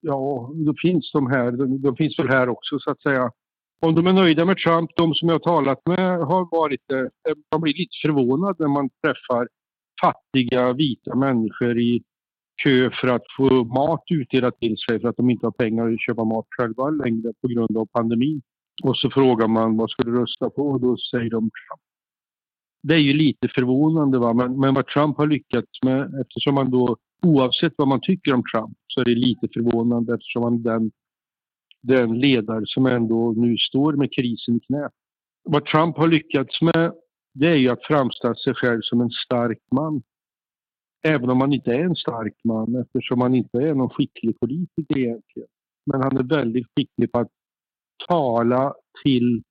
[0.00, 1.52] ja, då finns de här.
[1.52, 3.30] De, de, finns väl här också så att säga.
[3.80, 7.10] Om de är nöjda med Trump, de som jag har talat med har varit det.
[7.52, 9.48] Man blir lite förvånad när man träffar
[10.02, 12.02] fattiga vita människor i
[12.62, 16.00] kö för att få mat utdelat till sig för att de inte har pengar att
[16.00, 18.42] köpa mat själva längre på grund av pandemin.
[18.82, 21.82] Och så frågar man vad ska du rösta på och då säger de Trump
[22.86, 24.18] det är ju lite förvånande.
[24.18, 24.32] Va?
[24.32, 28.42] Men, men vad Trump har lyckats med, eftersom man då oavsett vad man tycker om
[28.54, 30.90] Trump så är det lite förvånande eftersom han den,
[31.82, 34.92] den ledare som ändå nu står med krisen i knät.
[35.44, 36.92] Vad Trump har lyckats med
[37.34, 40.02] det är ju att framställa sig själv som en stark man.
[41.06, 44.98] Även om han inte är en stark man eftersom han inte är någon skicklig politiker
[44.98, 45.48] egentligen.
[45.86, 47.30] Men han är väldigt skicklig på att
[48.08, 49.42] tala till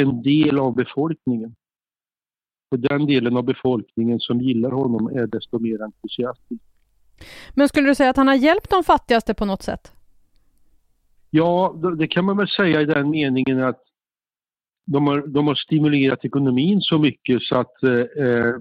[0.00, 1.54] en del av befolkningen.
[2.70, 6.62] Och den delen av befolkningen som gillar honom är desto mer entusiastisk.
[7.54, 9.92] Men skulle du säga att han har hjälpt de fattigaste på något sätt?
[11.30, 13.82] Ja, det kan man väl säga i den meningen att
[14.86, 18.54] de har, de har stimulerat ekonomin så mycket så att eh,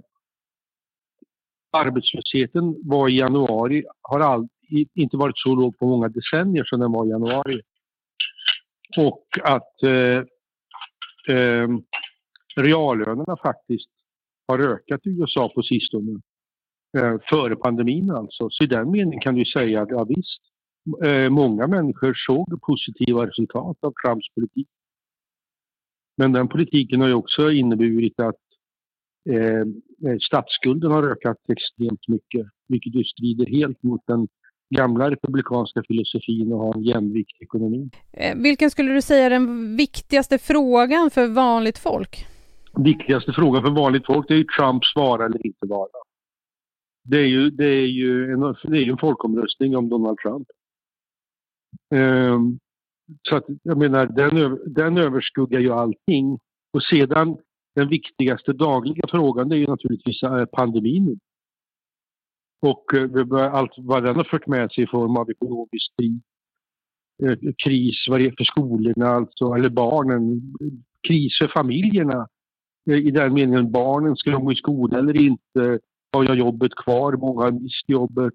[1.71, 4.47] arbetslösheten var i januari, har all,
[4.95, 7.61] inte varit så låg på många decennier som den var i januari.
[8.97, 10.23] Och att eh,
[11.29, 11.67] eh,
[12.55, 13.89] reallönerna faktiskt
[14.47, 16.21] har ökat i USA på sistone.
[16.97, 18.49] Eh, före pandemin alltså.
[18.49, 20.41] Så i den meningen kan du säga att ja, visst,
[21.03, 24.67] eh, många människor såg positiva resultat av Trumps politik.
[26.17, 28.41] Men den politiken har ju också inneburit att
[29.29, 29.65] eh,
[30.21, 34.27] statsskulden har ökat extremt mycket, vilket ju strider helt mot den
[34.69, 37.89] gamla republikanska filosofin och ha en jämvikt ekonomi.
[38.13, 42.25] Eh, vilken skulle du säga är den viktigaste frågan för vanligt folk?
[42.77, 45.89] Viktigaste frågan för vanligt folk är ju Trumps vara eller inte vara.
[47.03, 50.47] Det är ju, det är ju, en, det är en folkomröstning om Donald Trump.
[51.95, 52.59] Um,
[53.29, 56.39] så att, jag menar, den, den överskuggar ju allting.
[56.73, 57.37] Och sedan
[57.75, 61.19] den viktigaste dagliga frågan det är ju naturligtvis eh, pandemin.
[62.61, 66.21] Och eh, allt vad den har fört med sig i form av ekonomisk kris,
[67.23, 68.05] eh, kris
[68.37, 70.41] för skolorna, alltså, eller barnen,
[71.07, 72.27] kris för familjerna.
[72.89, 75.79] Eh, I den meningen barnen, ska gå i skola eller inte?
[76.13, 77.13] Har jag jobbet kvar?
[77.13, 78.33] Många har mist jobbet.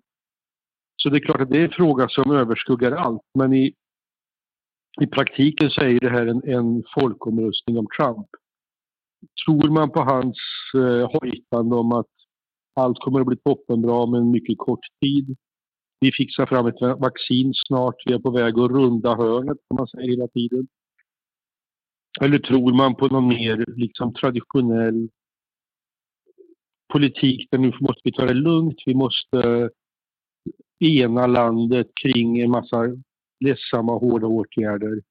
[0.97, 3.23] Så det är klart att det är en fråga som överskuggar allt.
[3.35, 3.75] Men i,
[5.01, 8.27] i praktiken så är det här en, en folkomröstning om Trump.
[9.47, 10.39] Tror man på hans
[10.75, 12.14] eh, hojtande om att
[12.75, 15.37] allt kommer att bli toppenbra med en mycket kort tid.
[16.01, 17.95] Vi fixar fram ett vaccin snart.
[18.07, 20.67] Vi är på väg att runda hörnet, som man säger hela tiden.
[22.21, 25.09] Eller tror man på någon mer liksom, traditionell
[26.93, 28.83] politik där nu måste vi ta det lugnt.
[28.87, 29.71] Vi måste
[30.81, 32.87] ena landet kring en massa
[33.45, 35.03] ledsamma, hårda åtgärder.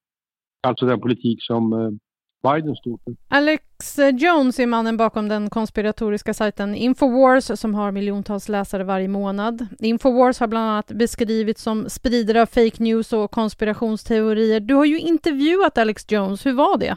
[0.60, 1.90] Alltså den politik som eh,
[2.44, 3.14] Biden står för.
[3.28, 3.64] Alex
[4.12, 9.66] Jones är mannen bakom den konspiratoriska sajten Infowars som har miljontals läsare varje månad.
[9.78, 14.60] Infowars har bland annat beskrivits som spridare av fake news och konspirationsteorier.
[14.60, 16.96] Du har ju intervjuat Alex Jones, hur var det?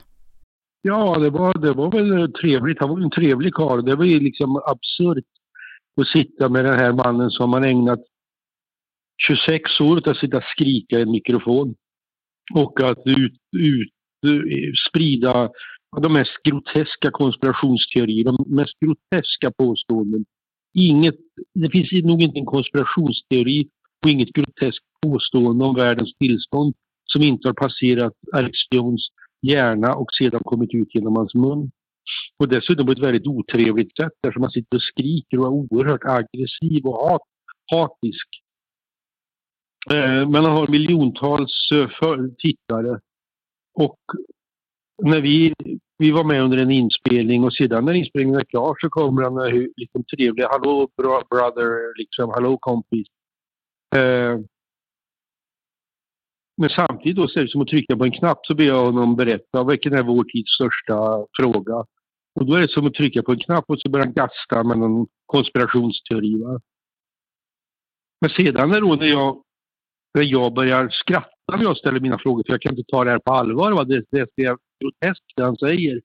[0.82, 2.80] Ja, det var, det var väl trevligt.
[2.80, 3.86] Han var en trevlig karl.
[3.86, 5.26] Det var ju liksom absurt
[6.02, 8.00] att sitta med den här mannen som har ägnat
[9.28, 11.76] 26 år åt att sitta och skrika i en mikrofon.
[12.54, 13.92] Och att ut, ut
[14.28, 15.50] Eh, sprida
[16.02, 20.26] de mest groteska konspirationsteorier, de mest groteska påståenden.
[20.74, 21.16] Inget,
[21.54, 23.70] det finns nog inte en konspirationsteori
[24.04, 26.74] och inget groteskt påstående om världens tillstånd
[27.06, 29.02] som inte har passerat Alex Jones
[29.42, 31.72] hjärna och sedan kommit ut genom hans mun.
[32.40, 35.50] Och dessutom på ett väldigt otrevligt sätt där han man sitter och skriker och är
[35.50, 37.22] oerhört aggressiv och hat,
[37.72, 38.28] hatisk.
[39.92, 41.90] Eh, men han har miljontals eh,
[42.38, 43.00] tittare
[43.78, 44.00] och
[45.04, 45.54] när vi,
[45.98, 49.34] vi var med under en inspelning och sedan när inspelningen är klar så kommer han
[49.34, 50.90] med liksom trevlig Hallå
[51.30, 53.08] brother, liksom hallå kompis.
[53.96, 54.40] Eh,
[56.58, 58.86] men samtidigt då så är det som att trycka på en knapp så ber jag
[58.86, 61.86] honom berätta vilken är vår tids största fråga.
[62.36, 64.64] Och då är det som att trycka på en knapp och så börjar han gasta
[64.64, 66.36] med någon konspirationsteori.
[66.44, 66.60] Va?
[68.22, 69.44] Men sedan då när jag,
[70.24, 73.20] jag börjar skratta när jag ställer mina frågor för jag kan inte ta det här
[73.20, 73.72] på allvar.
[73.72, 73.84] Va?
[73.84, 76.02] Det, det, det är groteskt det han säger.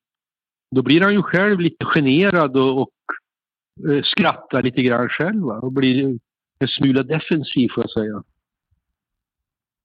[0.70, 2.92] Då blir han ju själv lite generad och, och
[3.90, 5.58] eh, skrattar lite grann själv va?
[5.58, 6.18] och blir
[6.58, 8.22] en smula defensiv får jag säga.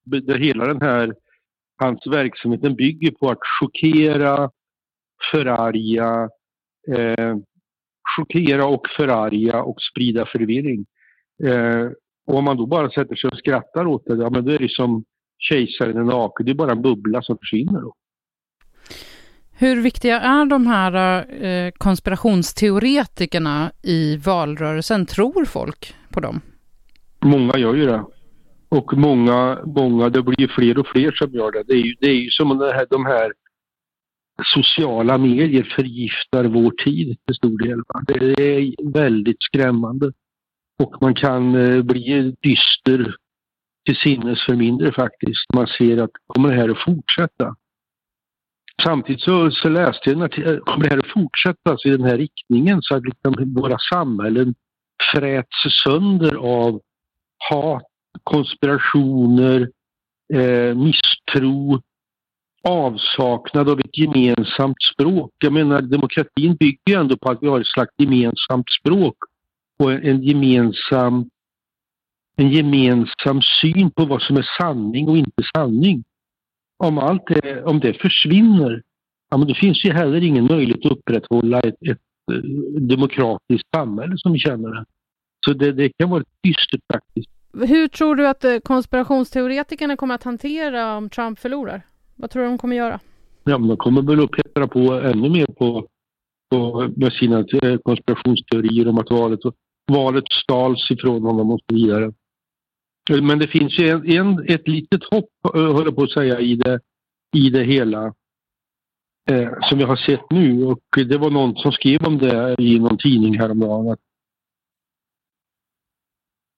[0.05, 1.15] Det, hela den här,
[1.77, 4.51] hans verksamhet den bygger på att chockera,
[5.31, 6.29] förarga,
[6.87, 7.37] eh,
[8.17, 10.85] chockera och förarga och sprida förvirring.
[11.43, 11.89] Eh,
[12.27, 14.59] och om man då bara sätter sig och skrattar åt det, ja men då är
[14.59, 15.03] det som
[15.37, 16.45] kejsaren är naken.
[16.45, 17.93] Det är bara en bubbla som försvinner då.
[19.59, 25.05] Hur viktiga är de här eh, konspirationsteoretikerna i valrörelsen?
[25.05, 26.41] Tror folk på dem?
[27.25, 28.03] Många gör ju det.
[28.69, 31.63] Och många, många, det blir ju fler och fler som gör det.
[31.63, 33.33] Det är ju, det är ju som det här, de här
[34.43, 37.81] sociala medier förgiftar vår tid till stor del.
[38.07, 40.11] Det är väldigt skrämmande.
[40.83, 43.15] Och man kan eh, bli dyster
[43.85, 45.53] till sinnes för mindre faktiskt.
[45.53, 47.55] Man ser att kommer det här att fortsätta?
[48.83, 52.05] Samtidigt så, så läste jag att eh, kommer det här att fortsätta alltså i den
[52.05, 54.55] här riktningen så att liksom våra samhällen
[55.13, 56.81] fräts sönder av
[57.49, 57.83] hat,
[58.23, 59.69] konspirationer,
[60.33, 61.81] eh, misstro,
[62.63, 65.31] avsaknad av ett gemensamt språk.
[65.37, 69.15] Jag menar demokratin bygger ju ändå på att vi har ett slags gemensamt språk
[69.79, 71.29] och en gemensam
[72.37, 76.03] en gemensam syn på vad som är sanning och inte sanning.
[76.77, 78.81] Om, allt det, om det försvinner,
[79.29, 81.99] ja, men då finns ju heller ingen möjlighet att upprätthålla ett, ett,
[82.31, 82.37] eh,
[82.81, 84.85] demokratiskt samhälle som vi känner det.
[85.45, 87.29] Så det, det kan vara dystert faktiskt.
[87.53, 91.81] Hur tror du att eh, konspirationsteoretikerna kommer att hantera om Trump förlorar?
[92.15, 92.99] Vad tror du de kommer göra?
[93.43, 95.87] Ja, men de kommer väl att peppra på ännu mer på,
[96.51, 99.39] på med sina eh, konspirationsteorier om att valet,
[99.87, 102.13] valet stals ifrån honom och så vidare.
[103.09, 106.39] Men det finns ju en, en, ett litet hopp, eh, höll jag på att säga,
[106.39, 106.79] i det,
[107.35, 108.13] i det hela
[109.29, 110.65] eh, som jag har sett nu.
[110.65, 113.91] Och det var någon som skrev om det i någon tidning häromdagen.
[113.91, 113.99] Att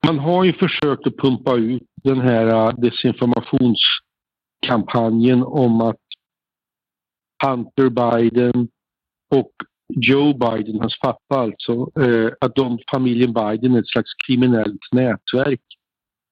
[0.05, 5.95] man har ju försökt att pumpa ut den här eh, desinformationskampanjen om att
[7.45, 8.67] Hunter Biden
[9.35, 9.51] och
[9.95, 15.61] Joe Biden, hans pappa alltså, eh, att de, familjen Biden är ett slags kriminellt nätverk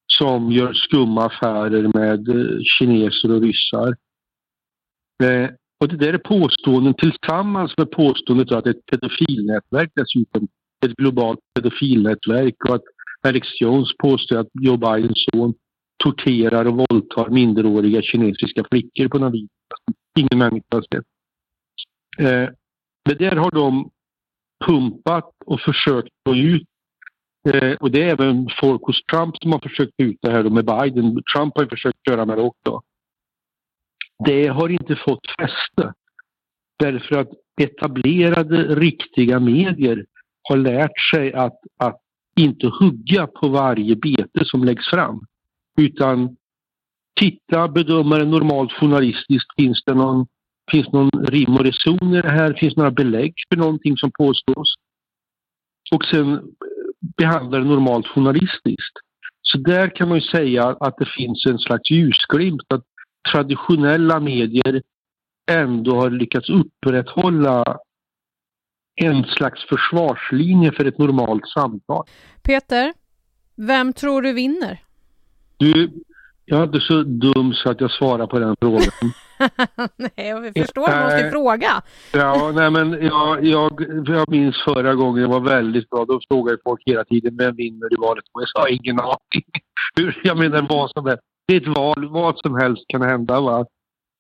[0.08, 3.96] som gör skumma affärer med eh, kineser och ryssar.
[5.24, 10.48] Eh, och det där är påståenden tillsammans med påståendet att det är ett pedofilnätverk dessutom,
[10.86, 12.84] ett globalt pedofilnätverk och att
[13.22, 15.54] Alex Jones påstår att Joe Bidens son
[16.04, 19.50] torterar och våldtar minderåriga kinesiska flickor på något vis.
[20.20, 21.06] Ingen människa har sett.
[23.08, 23.89] Men där har de
[24.65, 26.67] pumpat och försökt få ut.
[27.50, 30.43] Eh, och det är även folk hos Trump som har försökt få ut det här
[30.43, 31.22] med Biden.
[31.36, 32.82] Trump har ju försökt köra med det också.
[34.26, 35.93] Det har inte fått fäste.
[36.80, 37.30] Därför att
[37.62, 40.06] etablerade riktiga medier
[40.50, 42.02] har lärt sig att, att
[42.39, 45.22] inte hugga på varje bete som läggs fram.
[45.78, 46.36] Utan
[47.20, 49.56] titta, bedöma det normalt journalistiskt.
[49.56, 50.28] Finns det någon,
[50.71, 52.53] finns någon rim och reson i det här?
[52.53, 54.75] Finns några belägg för någonting som påstås?
[55.91, 56.41] Och sen
[57.17, 58.93] behandla det normalt journalistiskt.
[59.41, 62.73] Så där kan man ju säga att det finns en slags ljusglimt.
[62.73, 62.84] Att
[63.32, 64.82] traditionella medier
[65.51, 67.77] ändå har lyckats upprätthålla
[68.95, 72.06] en slags försvarslinje för ett normalt samtal.
[72.43, 72.93] Peter,
[73.56, 74.84] vem tror du vinner?
[75.58, 75.91] Du,
[76.50, 78.92] jag är inte så dum så att jag svarar på den frågan.
[79.98, 81.82] nej, jag förstår, du måste fråga.
[82.14, 86.06] ja, nej men jag, jag, jag minns förra gången, det var väldigt bra.
[86.06, 88.24] Då frågade folk hela tiden, vem vinner i valet?
[88.34, 89.46] Och jag sa ingen aning.
[90.24, 91.24] jag menar vad som helst.
[91.48, 93.66] Det är ett val, vad som helst kan hända va.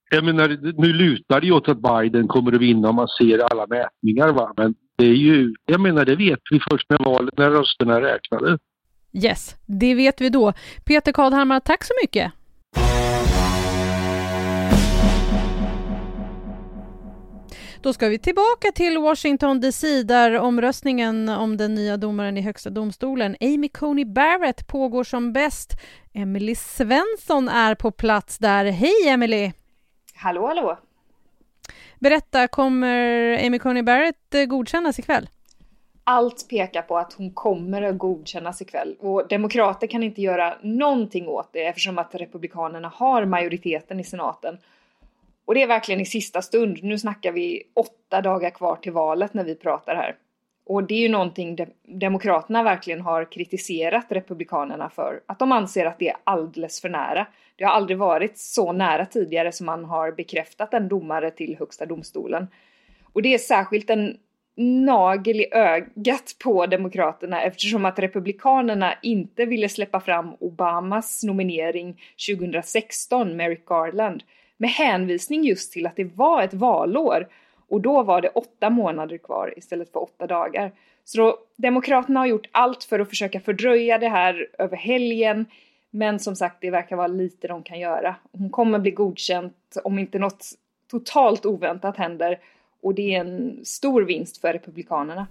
[0.09, 0.47] Jag menar,
[0.81, 4.31] nu lutar det ju åt att Biden kommer att vinna om man ser alla mätningar
[4.33, 4.53] va.
[4.57, 8.01] Men det är ju, jag menar det vet vi först när valet, när rösterna är
[8.01, 8.57] räknade.
[9.23, 10.53] Yes, det vet vi då.
[10.85, 12.31] Peter Kadhammar, tack så mycket.
[17.81, 22.69] Då ska vi tillbaka till Washington DC där omröstningen om den nya domaren i Högsta
[22.69, 25.73] domstolen, Amy Coney Barrett, pågår som bäst.
[26.13, 28.65] Emily Svensson är på plats där.
[28.65, 29.51] Hej Emily!
[30.15, 30.79] Hallå, hallå!
[31.99, 35.29] Berätta, kommer Amy Coney Barrett eh, godkännas ikväll?
[36.09, 41.27] Allt pekar på att hon kommer att godkännas ikväll och demokrater kan inte göra någonting
[41.27, 44.57] åt det eftersom att republikanerna har majoriteten i senaten.
[45.45, 46.83] Och det är verkligen i sista stund.
[46.83, 50.15] Nu snackar vi åtta dagar kvar till valet när vi pratar här.
[50.65, 55.21] Och det är ju någonting de Demokraterna verkligen har kritiserat Republikanerna för.
[55.25, 57.27] Att de anser att det är alldeles för nära.
[57.55, 61.85] Det har aldrig varit så nära tidigare som man har bekräftat en domare till Högsta
[61.85, 62.47] domstolen.
[63.13, 64.17] Och det är särskilt en
[64.57, 73.37] nagel i ögat på Demokraterna eftersom att Republikanerna inte ville släppa fram Obamas nominering 2016,
[73.37, 74.23] Merrick Garland,
[74.57, 77.27] med hänvisning just till att det var ett valår
[77.69, 80.71] och då var det åtta månader kvar istället för åtta dagar.
[81.03, 85.45] Så då, Demokraterna har gjort allt för att försöka fördröja det här över helgen.
[85.91, 88.15] Men som sagt, det verkar vara lite de kan göra.
[88.31, 90.45] Hon kommer bli godkänt om inte något
[90.91, 92.39] totalt oväntat händer.
[92.81, 95.27] Och det är en stor vinst för Republikanerna.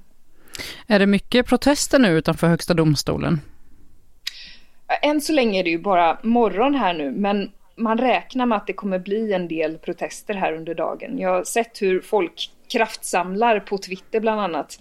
[0.86, 3.40] Är det mycket protester nu utanför Högsta domstolen?
[5.02, 8.66] Än så länge är det ju bara morgon här nu, men man räknar med att
[8.66, 11.18] det kommer bli en del protester här under dagen.
[11.18, 14.78] Jag har sett hur folk kraftsamlar på Twitter bland annat.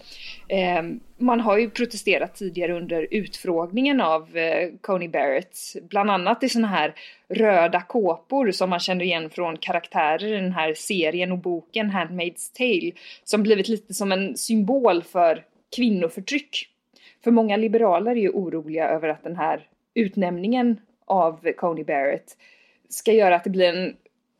[0.48, 0.84] Eh,
[1.18, 5.58] man har ju protesterat tidigare under utfrågningen av eh, Coney Barrett,
[5.90, 6.94] bland annat i sådana här
[7.30, 12.58] röda kåpor som man känner igen från karaktärer i den här serien och boken Handmaid's
[12.58, 12.92] Tale,
[13.24, 15.44] som blivit lite som en symbol för
[15.76, 16.70] kvinnoförtryck.
[17.24, 22.38] För många liberaler är ju oroliga över att den här utnämningen av Coney Barrett
[22.90, 23.96] ska göra att det blir en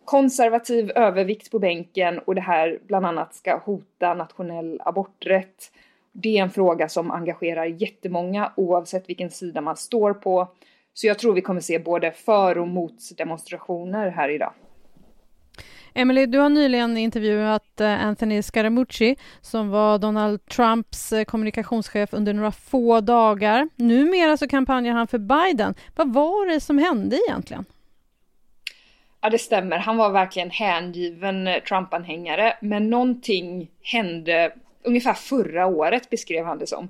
[0.06, 5.72] konservativ övervikt på bänken och det här bland annat ska hota nationell aborträtt.
[6.12, 10.48] Det är en fråga som engagerar jättemånga oavsett vilken sida man står på.
[10.94, 14.54] Så jag tror vi kommer se både för och mot demonstrationer här idag.
[15.98, 22.34] Emily, du har nyligen intervjuat eh, Anthony Scaramucci som var Donald Trumps eh, kommunikationschef under
[22.34, 23.70] några få dagar.
[23.76, 25.76] Numera så kampanjar han för Biden.
[25.96, 27.66] Vad var det som hände egentligen?
[29.26, 29.78] Ja, det stämmer.
[29.78, 34.54] Han var verkligen hängiven eh, Trump-anhängare, men någonting hände
[34.84, 36.90] ungefär förra året beskrev han det som.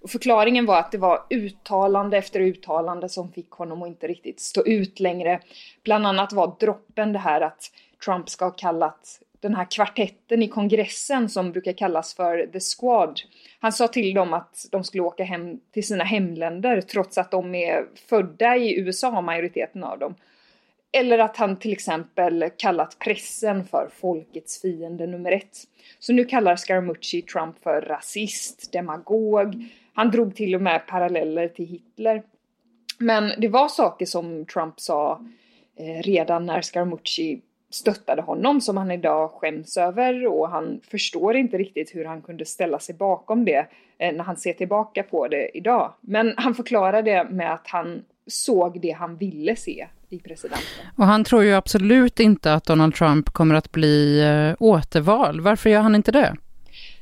[0.00, 4.40] Och förklaringen var att det var uttalande efter uttalande som fick honom att inte riktigt
[4.40, 5.40] stå ut längre.
[5.84, 7.70] Bland annat var droppen det här att
[8.04, 13.20] Trump ska ha kallat den här kvartetten i kongressen som brukar kallas för The Squad.
[13.60, 17.54] Han sa till dem att de skulle åka hem till sina hemländer trots att de
[17.54, 20.14] är födda i USA, majoriteten av dem.
[20.92, 25.56] Eller att han till exempel kallat pressen för folkets fiende nummer ett.
[25.98, 29.64] Så nu kallar Scaramucci Trump för rasist, demagog.
[29.94, 32.22] Han drog till och med paralleller till Hitler.
[32.98, 35.20] Men det var saker som Trump sa
[35.76, 41.58] eh, redan när Scaramucci stöttade honom som han idag skäms över och han förstår inte
[41.58, 43.66] riktigt hur han kunde ställa sig bakom det
[43.98, 45.92] eh, när han ser tillbaka på det idag.
[46.00, 50.86] Men han förklarar det med att han såg det han ville se i presidenten.
[50.96, 55.40] Och han tror ju absolut inte att Donald Trump kommer att bli eh, återval.
[55.40, 56.36] Varför gör han inte det?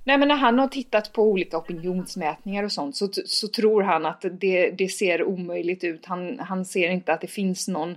[0.05, 4.07] Nej men när han har tittat på olika opinionsmätningar och sånt så, så tror han
[4.07, 6.07] att det, det ser omöjligt ut.
[6.07, 7.97] Han, han ser inte att det finns någon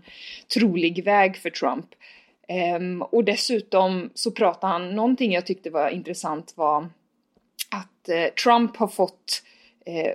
[0.54, 1.86] trolig väg för Trump.
[2.80, 6.90] Um, och dessutom så pratar han, någonting jag tyckte var intressant var
[7.72, 9.44] att eh, Trump har fått
[9.86, 10.12] eh,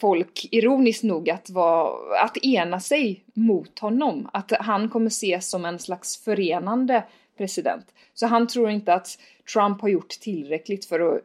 [0.00, 4.30] folk, ironiskt nog, att, vara, att ena sig mot honom.
[4.32, 7.04] Att han kommer ses som en slags förenande
[7.38, 7.86] president.
[8.14, 9.18] Så han tror inte att
[9.52, 11.22] Trump har gjort tillräckligt för att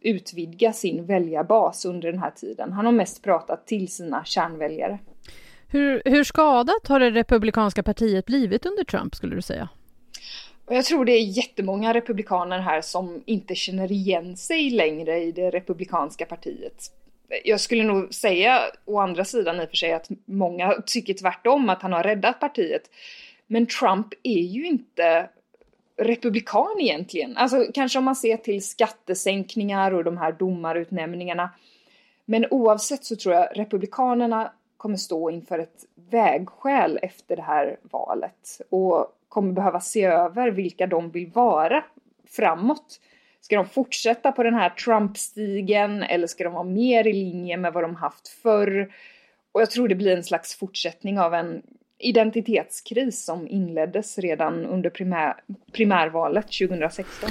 [0.00, 2.72] utvidga sin väljarbas under den här tiden.
[2.72, 4.98] Han har mest pratat till sina kärnväljare.
[5.68, 9.68] Hur, hur skadat har det republikanska partiet blivit under Trump skulle du säga?
[10.68, 15.50] jag tror det är jättemånga republikaner här som inte känner igen sig längre i det
[15.50, 16.90] republikanska partiet
[17.44, 21.68] jag skulle nog säga å andra sidan i och för sig att många tycker tvärtom
[21.68, 22.90] att han har räddat partiet.
[23.46, 25.28] Men Trump är ju inte
[25.96, 27.36] republikan egentligen.
[27.36, 31.50] Alltså kanske om man ser till skattesänkningar och de här domarutnämningarna.
[32.24, 38.60] Men oavsett så tror jag republikanerna kommer stå inför ett vägskäl efter det här valet
[38.70, 41.84] och kommer behöva se över vilka de vill vara
[42.28, 43.00] framåt.
[43.44, 47.72] Ska de fortsätta på den här Trump-stigen eller ska de vara mer i linje med
[47.72, 48.92] vad de haft förr?
[49.52, 51.62] Och jag tror det blir en slags fortsättning av en
[51.98, 55.34] identitetskris som inleddes redan under primär,
[55.72, 57.30] primärvalet 2016.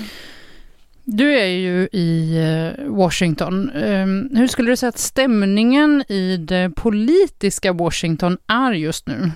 [1.03, 3.69] Du är ju i eh, Washington.
[3.69, 9.31] Ehm, hur skulle du säga att stämningen i det politiska Washington är just nu?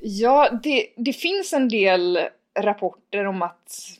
[0.00, 2.18] Ja, det, det finns en del
[2.58, 3.98] rapporter om att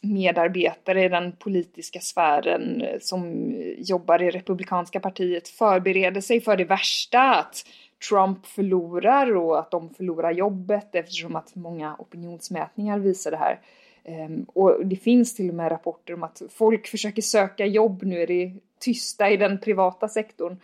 [0.00, 6.64] medarbetare i den politiska sfären eh, som jobbar i Republikanska partiet förbereder sig för det
[6.64, 7.64] värsta, att
[8.08, 13.60] Trump förlorar och att de förlorar jobbet eftersom att många opinionsmätningar visar det här.
[14.04, 18.22] Ehm, och det finns till och med rapporter om att folk försöker söka jobb, nu
[18.22, 20.56] är det tysta i den privata sektorn.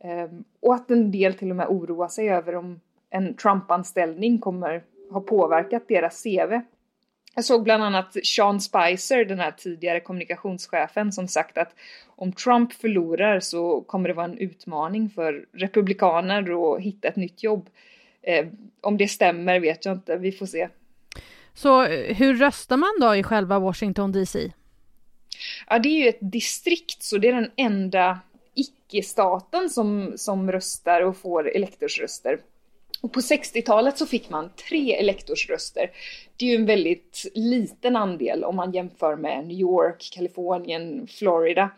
[0.00, 2.80] Ehm, och att en del till och med oroar sig över om
[3.10, 6.60] en Trump-anställning kommer ha påverkat deras CV.
[7.34, 11.74] Jag såg bland annat Sean Spicer, den här tidigare kommunikationschefen, som sagt att
[12.06, 17.42] om Trump förlorar så kommer det vara en utmaning för republikaner att hitta ett nytt
[17.42, 17.68] jobb.
[18.22, 18.46] Eh,
[18.80, 20.68] om det stämmer vet jag inte, vi får se.
[21.54, 24.52] Så eh, hur röstar man då i själva Washington DC?
[25.68, 28.18] Ja, det är ju ett distrikt, så det är den enda
[28.54, 32.38] icke-staten som, som röstar och får elektorsröster.
[33.02, 35.90] Och på 60-talet så fick man tre elektorsröster.
[36.36, 41.70] Det är ju en väldigt liten andel om man jämför med New York, Kalifornien, Florida.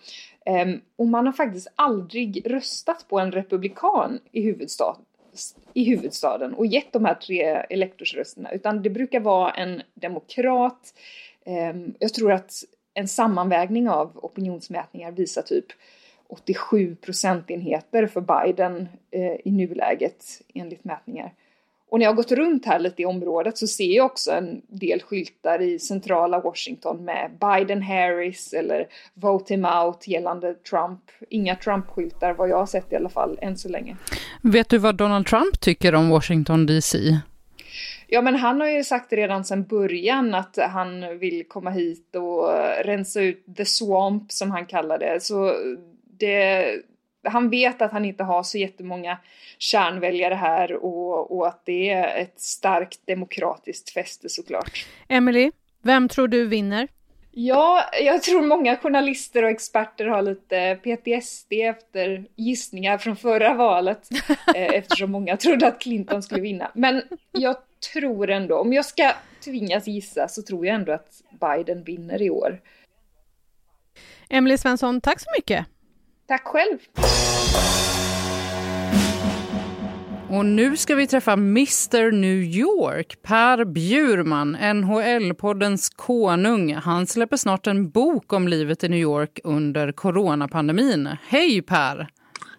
[0.46, 4.96] Ehm, och man har faktiskt aldrig röstat på en republikan i, huvudstad,
[5.74, 10.94] i huvudstaden och gett de här tre elektorsrösterna, utan det brukar vara en demokrat.
[11.44, 12.52] Ehm, jag tror att
[12.94, 15.66] en sammanvägning av opinionsmätningar visar typ
[16.34, 20.24] 87 procentenheter för Biden eh, i nuläget
[20.54, 21.32] enligt mätningar.
[21.94, 24.62] Och när jag har gått runt här lite i området så ser jag också en
[24.68, 31.00] del skyltar i centrala Washington med Biden Harris eller Vote him out gällande Trump.
[31.30, 33.96] Inga Trump-skyltar vad jag har sett i alla fall än så länge.
[34.42, 36.98] Vet du vad Donald Trump tycker om Washington DC?
[38.06, 42.48] Ja, men han har ju sagt redan sedan början att han vill komma hit och
[42.84, 45.22] rensa ut the swamp som han kallar det.
[45.22, 45.54] Så
[46.26, 46.82] det,
[47.24, 49.18] han vet att han inte har så jättemånga
[49.58, 54.86] kärnväljare här och, och att det är ett starkt demokratiskt fäste såklart.
[55.08, 55.50] Emily,
[55.82, 56.88] vem tror du vinner?
[57.36, 64.08] Ja, jag tror många journalister och experter har lite PTSD efter gissningar från förra valet
[64.54, 66.70] eh, eftersom många trodde att Clinton skulle vinna.
[66.74, 67.02] Men
[67.32, 67.56] jag
[67.92, 69.12] tror ändå, om jag ska
[69.44, 72.60] tvingas gissa så tror jag ändå att Biden vinner i år.
[74.28, 75.66] Emily Svensson, tack så mycket.
[76.28, 76.78] Tack själv.
[80.30, 86.74] Och nu ska vi träffa Mr New York, Per Bjurman, NHL-poddens konung.
[86.74, 91.08] Han släpper snart en bok om livet i New York under coronapandemin.
[91.28, 92.08] Hej Per!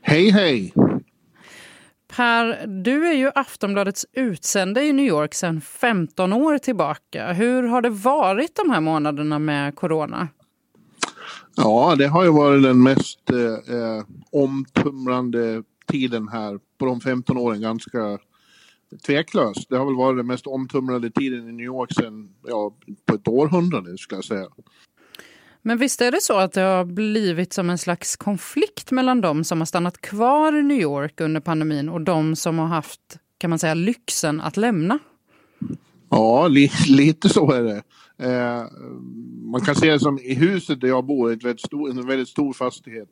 [0.02, 0.74] Hej hej!
[2.16, 7.34] Per, du är ju Aftonbladets utsände i New York sedan 15 år tillbaka.
[7.34, 10.28] Hur har det varit de här månaderna med corona?
[11.56, 17.38] Ja, det har ju varit den mest eh, eh omtumlande tiden här på de 15
[17.38, 18.20] åren ganska
[19.06, 19.70] tveklöst.
[19.70, 22.76] Det har väl varit den mest omtumlande tiden i New York sedan, ja,
[23.06, 24.48] på ett århundrade skulle jag säga.
[25.62, 29.44] Men visst är det så att det har blivit som en slags konflikt mellan de
[29.44, 33.02] som har stannat kvar i New York under pandemin och de som har haft,
[33.38, 35.00] kan man säga, lyxen att lämna?
[36.10, 37.84] Ja, li lite så är det.
[38.18, 38.64] Eh,
[39.52, 42.30] man kan se det som i huset där jag bor, ett väldigt stor, en väldigt
[42.30, 43.10] stor fastighet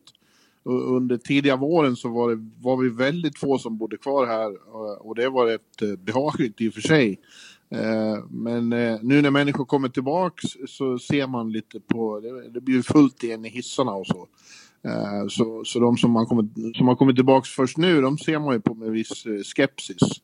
[0.66, 5.02] under tidiga våren så var, det, var vi väldigt få som bodde kvar här eh,
[5.02, 7.20] och det var rätt eh, behagligt i och för sig.
[7.70, 12.22] Eh, men eh, nu när människor kommer tillbaks så ser man lite på,
[12.54, 14.28] det blir fullt igen i hissarna och så.
[14.88, 18.40] Eh, så, så de som har, kommit, som har kommit tillbaks först nu, de ser
[18.40, 20.22] man ju på med viss skepsis.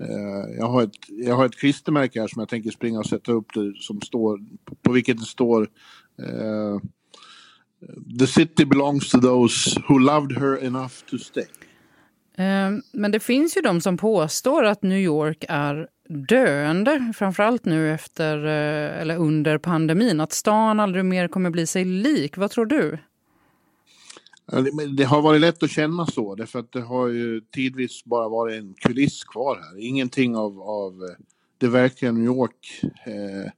[0.00, 3.32] Eh, jag har, ett, jag har ett klistermärke här som jag tänker springa och sätta
[3.32, 4.40] upp det som står,
[4.82, 5.68] på vilket det står
[6.22, 6.78] eh,
[8.18, 11.44] The city belongs to those who loved her enough to stay.
[12.36, 15.88] Eh, men det finns ju de som påstår att New York är
[16.28, 20.20] döende, framförallt nu efter eller under pandemin.
[20.20, 22.36] Att stan aldrig mer kommer bli sig lik.
[22.36, 22.98] Vad tror du?
[24.96, 28.60] Det har varit lätt att känna så, därför att det har ju tidvis bara varit
[28.60, 29.80] en kuliss kvar här.
[29.80, 31.24] Ingenting av, av eh,
[31.58, 33.50] det verkliga New York eh,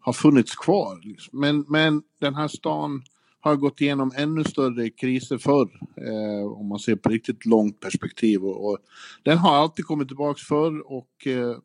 [0.00, 1.00] har funnits kvar.
[1.04, 1.40] Liksom.
[1.40, 3.02] Men, men den här stan
[3.40, 8.44] har gått igenom ännu större kriser förr eh, om man ser på riktigt långt perspektiv.
[8.44, 8.78] Och, och
[9.22, 11.56] den har alltid kommit tillbaks förr och eh,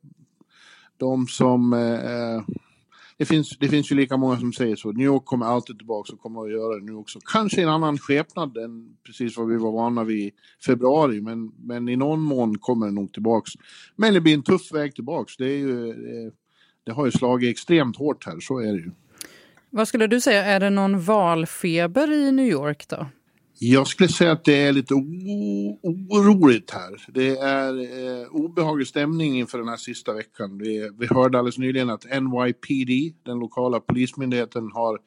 [0.98, 1.74] de som...
[1.74, 2.58] Eh,
[3.18, 4.92] det, finns, det finns ju lika många som säger så.
[4.92, 7.20] New York kommer alltid tillbaka och kommer att göra det nu också.
[7.26, 10.32] Kanske i en annan skepnad än precis vad vi var vana vid i
[10.66, 13.52] februari men, men i någon mån kommer det nog tillbaks.
[13.96, 15.38] Men det blir en tuff väg tillbaks.
[15.38, 16.32] Det, är ju, det,
[16.84, 18.92] det har ju slagit extremt hårt här, så är det ju.
[19.70, 23.06] Vad skulle du säga, är det någon valfeber i New York då?
[23.60, 27.06] Jag skulle säga att det är lite oroligt här.
[27.08, 30.58] Det är eh, obehaglig stämning inför den här sista veckan.
[30.58, 35.00] Vi, vi hörde alldeles nyligen att NYPD, den lokala polismyndigheten, har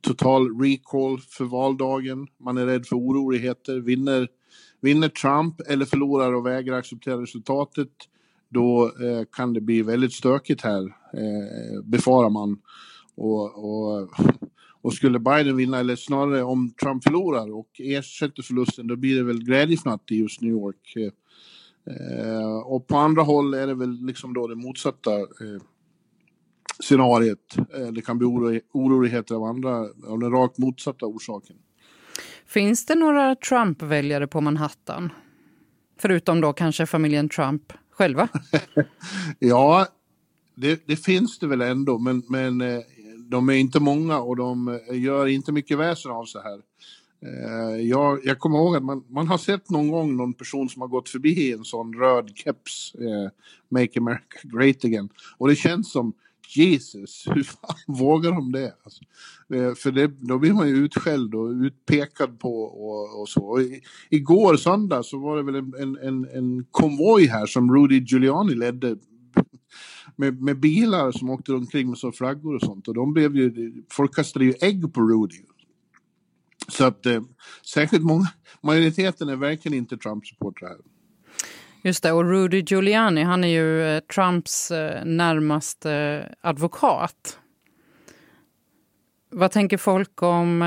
[0.00, 2.26] total recall för valdagen.
[2.40, 3.80] Man är rädd för oroligheter.
[3.80, 4.28] Vinner,
[4.80, 7.90] vinner Trump eller förlorar och vägrar acceptera resultatet,
[8.48, 10.82] då eh, kan det bli väldigt stökigt här,
[11.14, 12.58] eh, befarar man.
[13.16, 14.10] Och, och,
[14.82, 19.22] och skulle Biden vinna, eller snarare om Trump förlorar och ersätter förlusten, då blir det
[19.22, 20.96] väl glädjefnatt i just New York.
[21.90, 25.62] Eh, och på andra håll är det väl liksom då det motsatta eh,
[26.80, 27.56] scenariet.
[27.58, 29.76] Eh, det kan bli oro, oroligheter av andra,
[30.06, 31.56] av den rakt motsatta orsaken.
[32.46, 35.12] Finns det några Trump-väljare på Manhattan?
[36.00, 38.28] Förutom då kanske familjen Trump själva?
[39.38, 39.86] ja,
[40.54, 42.80] det, det, finns det väl ändå, men, men eh,
[43.28, 46.60] de är inte många och de eh, gör inte mycket väsen av sig här.
[47.22, 50.82] Eh, jag, jag kommer ihåg att man, man har sett någon gång någon person som
[50.82, 53.30] har gått förbi en sån röd keps, eh,
[53.68, 55.08] Make America Great Again.
[55.38, 56.12] Och det känns som
[56.56, 58.74] Jesus, hur fan vågar de det?
[58.84, 59.04] Alltså,
[59.54, 63.44] eh, för det, då blir man ju utskälld och utpekad på och, och så.
[63.44, 68.00] Och i, igår söndag så var det väl en, en, en konvoj här som Rudy
[68.00, 68.96] Giuliani ledde
[70.16, 72.88] med, med bilar som åkte omkring med så flaggor och sånt.
[72.88, 75.42] Och de blev ju, folk kastade ju ägg på Rudy.
[76.68, 77.22] Så att eh,
[77.66, 78.26] särskilt många,
[78.62, 80.76] majoriteten är verkligen inte Trump-supportrar.
[81.82, 87.38] Just det, och Rudy Giuliani, han är ju eh, Trumps eh, närmaste eh, advokat.
[89.30, 90.60] Vad tänker folk om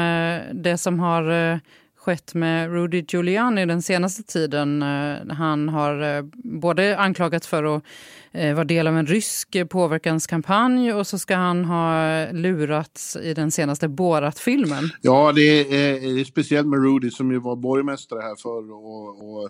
[0.54, 1.60] det som har
[2.02, 4.82] skett med Rudy Giuliani den senaste tiden.
[4.82, 7.84] Eh, han har eh, både anklagats för att
[8.32, 13.52] eh, vara del av en rysk påverkanskampanj och så ska han ha lurats i den
[13.52, 14.90] senaste Borat-filmen.
[15.02, 19.44] Ja, det är, det är speciellt med Rudy som ju var borgmästare här förr och,
[19.44, 19.50] och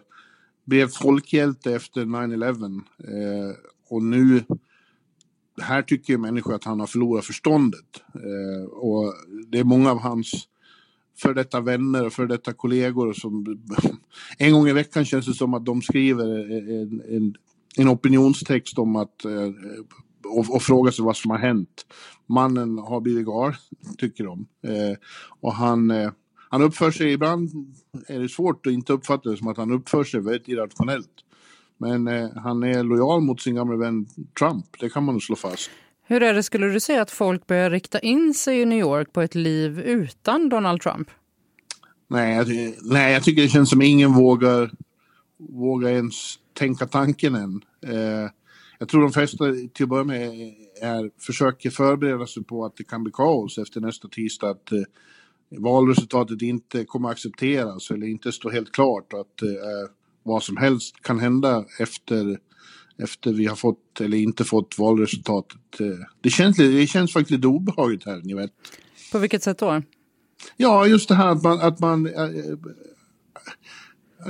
[0.66, 2.82] blev folkhjälte efter 9-11.
[3.00, 3.56] Eh,
[3.90, 4.44] och nu,
[5.62, 8.02] här tycker människor att han har förlorat förståndet.
[8.16, 9.14] Eh, och
[9.52, 10.48] det är många av hans
[11.18, 13.62] för detta vänner och för detta kollegor som
[14.38, 17.36] en gång i veckan känns det som att de skriver en, en,
[17.78, 19.52] en opinionstext om att eh,
[20.26, 21.86] och, och frågar sig vad som har hänt.
[22.30, 23.56] Mannen har blivit galen,
[23.98, 24.46] tycker de.
[24.64, 24.98] Eh,
[25.40, 26.12] och han, eh,
[26.50, 27.50] han uppför sig, ibland
[28.08, 31.12] är det svårt att inte uppfatta det som att han uppför sig väldigt irrationellt.
[31.78, 34.06] Men eh, han är lojal mot sin gamla vän
[34.40, 35.70] Trump, det kan man nog slå fast.
[36.12, 39.14] Hur är det, skulle du säga att folk börjar rikta in sig i New York
[39.14, 41.10] på ett liv utan Donald Trump?
[42.08, 42.48] Nej, jag,
[42.82, 44.72] nej, jag tycker det känns som ingen vågar,
[45.38, 47.62] vågar ens tänka tanken än.
[47.88, 48.30] Eh,
[48.80, 49.38] jag tror de flesta
[49.74, 50.30] till att börja med
[50.82, 54.50] är, försöker förbereda sig på att det kan bli kaos efter nästa tisdag.
[54.50, 54.82] Att eh,
[55.50, 59.14] valresultatet inte kommer accepteras eller inte står helt klart.
[59.14, 59.92] Att eh,
[60.24, 62.40] vad som helst kan hända efter,
[63.04, 65.80] efter vi har fått eller inte fått valresultatet.
[65.80, 65.88] Eh,
[66.22, 68.52] det, känns, det känns faktiskt lite obehagligt här, ni vet.
[69.12, 69.82] På vilket sätt då?
[70.58, 71.62] Ja, just det här att man...
[71.62, 72.58] Att man äh, äh,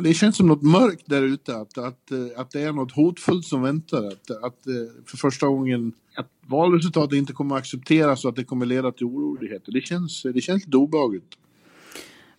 [0.03, 3.61] det känns som något mörkt där ute, att, att, att det är något hotfullt som
[3.61, 4.07] väntar.
[4.07, 4.57] Att, att
[5.05, 9.05] för första gången att valresultatet inte kommer att accepteras och att det kommer leda till
[9.05, 9.71] oroligheter.
[9.71, 11.37] Det känns, det känns lite obehagligt.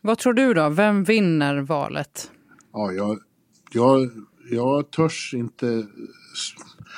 [0.01, 0.68] Vad tror du då?
[0.68, 2.30] Vem vinner valet?
[2.72, 3.18] Ja, jag,
[3.72, 4.11] jag,
[4.51, 5.87] jag törs inte...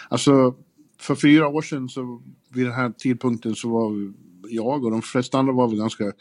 [0.08, 0.54] Alltså,
[1.00, 4.12] för fyra år sedan så vid den här tidpunkten så var
[4.48, 6.12] jag och de flesta andra var väl ganska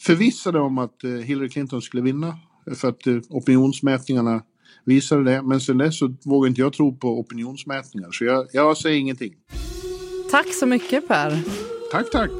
[0.00, 2.38] förvissade om att eh, Hillary Clinton skulle vinna.
[2.74, 4.42] För att eh, opinionsmätningarna
[4.84, 5.42] visade det.
[5.42, 8.10] Men sen dess så vågar inte jag tro på opinionsmätningar.
[8.12, 9.34] Så jag, jag säger ingenting.
[10.30, 11.42] Tack så mycket Per.
[11.92, 12.30] Tack, tack.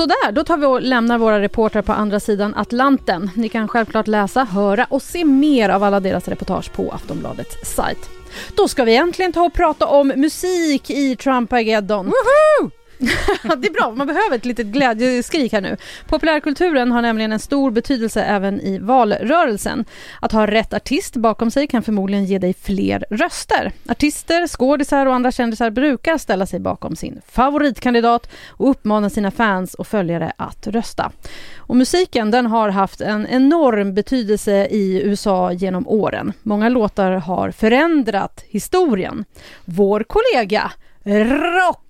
[0.00, 3.30] Sådär, då tar vi och lämnar våra reportrar på andra sidan Atlanten.
[3.34, 8.10] Ni kan självklart läsa, höra och se mer av alla deras reportage på Aftonbladets sajt.
[8.56, 12.06] Då ska vi äntligen ta och prata om musik i Trumpageddon.
[12.06, 12.79] Woohoo!
[13.56, 15.76] det är bra, man behöver ett litet glädjeskrik här nu.
[16.08, 19.84] Populärkulturen har nämligen en stor betydelse även i valrörelsen.
[20.20, 23.72] Att ha rätt artist bakom sig kan förmodligen ge dig fler röster.
[23.88, 29.74] Artister, skådisar och andra kändisar brukar ställa sig bakom sin favoritkandidat och uppmana sina fans
[29.74, 31.12] och följare att rösta.
[31.56, 36.32] Och musiken den har haft en enorm betydelse i USA genom åren.
[36.42, 39.24] Många låtar har förändrat historien.
[39.64, 40.72] Vår kollega
[41.04, 41.89] rock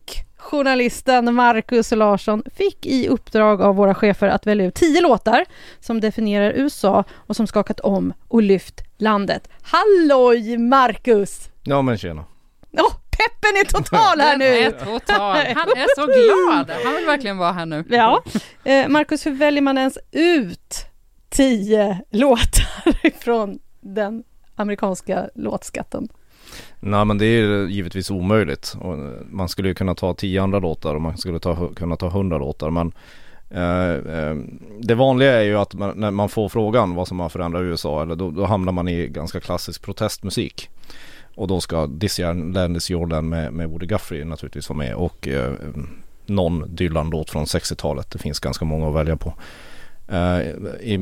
[0.51, 5.45] Journalisten Marcus Larsson fick i uppdrag av våra chefer att välja ut tio låtar
[5.81, 9.49] som definierar USA och som skakat om och lyft landet.
[9.63, 11.49] Halloj Marcus!
[11.63, 12.25] Ja men tjena.
[12.73, 14.71] Åh, peppen är total här Den är nu!
[14.71, 15.37] total.
[15.37, 16.71] Han är så glad.
[16.85, 17.85] Han vill verkligen vara här nu.
[17.89, 18.23] Ja,
[18.65, 20.75] eh, Marcus, hur väljer man ens ut
[21.29, 24.25] tio låtar från den
[24.57, 26.09] amerikanska låtskatten?
[26.81, 28.77] Nej men det är givetvis omöjligt.
[28.81, 28.99] Och
[29.31, 32.39] Man skulle ju kunna ta tio andra låtar och man skulle ta, kunna ta hundra
[32.39, 32.93] låtar men
[33.51, 34.37] eh, eh,
[34.81, 38.03] Det vanliga är ju att man, när man får frågan vad som har förändrat USA
[38.03, 40.71] eller då, då hamnar man i ganska klassisk protestmusik.
[41.35, 44.79] Och då ska This Year Land Is Your Land med, med Woody Guthrie naturligtvis vara
[44.79, 45.53] med och eh,
[46.27, 48.11] någon Dylan-låt från 60-talet.
[48.11, 49.35] Det finns ganska många att välja på.
[50.09, 50.41] Eh,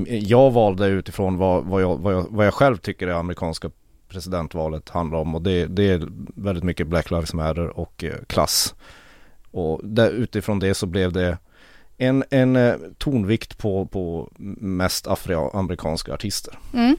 [0.08, 3.70] jag valde utifrån vad, vad, jag, vad, jag, vad jag själv tycker är amerikanska
[4.08, 8.74] presidentvalet handlar om och det, det är väldigt mycket Black Lives Matter och eh, klass.
[9.50, 11.38] Och där, utifrån det så blev det
[11.96, 16.58] en, en eh, tonvikt på, på mest afroamerikanska artister.
[16.74, 16.96] Mm.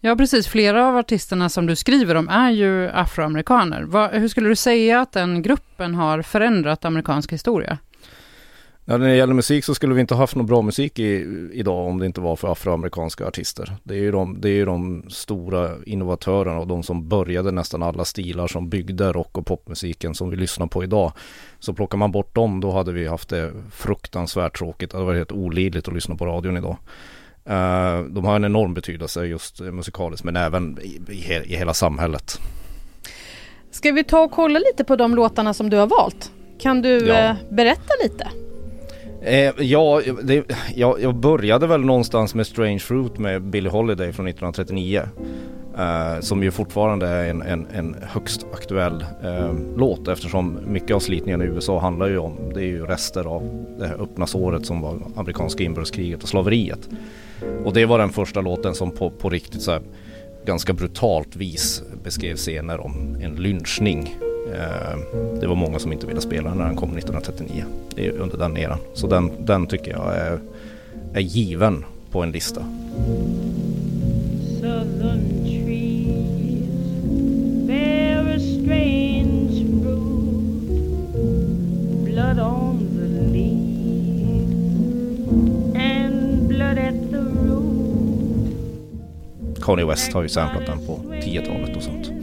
[0.00, 0.48] Ja, precis.
[0.48, 3.82] Flera av artisterna som du skriver om är ju afroamerikaner.
[3.82, 7.78] Va, hur skulle du säga att den gruppen har förändrat amerikansk historia?
[8.88, 11.98] När det gäller musik så skulle vi inte haft någon bra musik i, idag om
[11.98, 13.72] det inte var för afroamerikanska artister.
[13.82, 17.82] Det är ju de, det är ju de stora innovatörerna och de som började nästan
[17.82, 21.12] alla stilar som byggde rock och popmusiken som vi lyssnar på idag.
[21.58, 24.90] Så plockar man bort dem då hade vi haft det fruktansvärt tråkigt.
[24.90, 26.76] Det hade varit helt olidligt att lyssna på radion idag.
[27.44, 31.14] Eh, de har en enorm betydelse just musikaliskt men även i, i,
[31.46, 32.38] i hela samhället.
[33.70, 36.30] Ska vi ta och kolla lite på de låtarna som du har valt?
[36.60, 37.14] Kan du Ja.
[37.18, 38.28] eh, berätta lite?
[39.22, 40.44] Eh, ja, det,
[40.74, 45.02] jag, jag började väl någonstans med Strange Fruit med Billie Holiday från 1939.
[45.78, 51.00] Eh, som ju fortfarande är en, en, en högst aktuell eh, låt eftersom mycket av
[51.00, 54.66] slitningen i USA handlar ju om, det är ju rester av det här öppna såret
[54.66, 56.88] som var amerikanska inbördeskriget och slaveriet.
[57.64, 59.82] Och det var den första låten som på, på riktigt så här,
[60.46, 64.16] ganska brutalt vis beskrev scener om en lynchning.
[64.54, 64.98] Eh,
[65.40, 68.56] det var många som inte ville spela när den kom 1939, det är under den
[68.56, 68.78] eran.
[68.94, 70.38] Så den, den tycker jag är,
[71.14, 72.64] är given på en lista.
[89.66, 92.15] Kanye West har ju samplat den på 10-talet och sånt.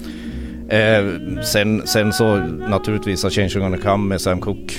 [0.73, 1.05] Eh,
[1.43, 4.75] sen, sen så naturligtvis A Change Gonna Come med Sam Cooke.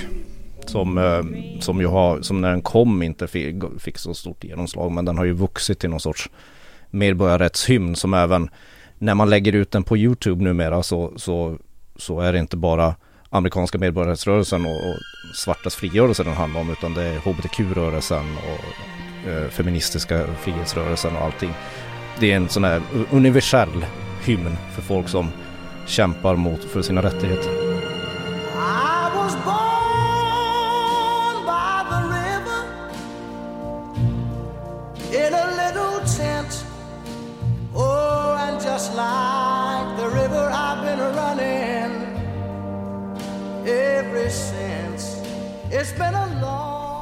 [0.67, 1.23] Som, eh,
[1.61, 5.19] som ju har, som när den kom inte fick, fick så stort genomslag men den
[5.19, 6.31] har ju vuxit till någon sorts
[6.91, 8.51] medborgarrättshymn som även
[8.99, 11.59] när man lägger ut den på Youtube numera så, så,
[11.97, 12.95] så är det inte bara
[13.31, 14.97] amerikanska medborgarrättsrörelsen och, och
[15.35, 21.51] svartas frigörelse den handlar om utan det är hbtq-rörelsen och eh, feministiska frihetsrörelsen och allting.
[22.21, 23.87] Det är en sån här universell
[24.25, 25.29] hymn för folk som
[25.87, 27.51] kämpar mot för sina rättigheter.
[37.75, 38.39] Oh,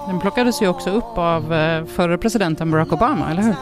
[0.09, 3.55] Den plockades ju också upp av eh, förre presidenten Barack Obama, eller hur?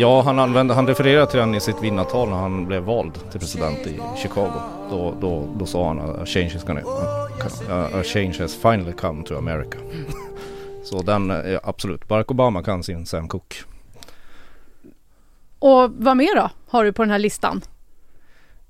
[0.00, 3.40] Ja, han, använde, han refererade till den i sitt vinnartal när han blev vald till
[3.40, 4.52] president i Chicago.
[4.90, 6.80] Då, då, då sa han a change, is gonna,
[7.70, 9.78] a change has finally come to America.
[10.84, 13.56] Så den, är absolut, Barack Obama kan sin Sam Cooke.
[15.58, 17.60] Och vad mer då har du på den här listan?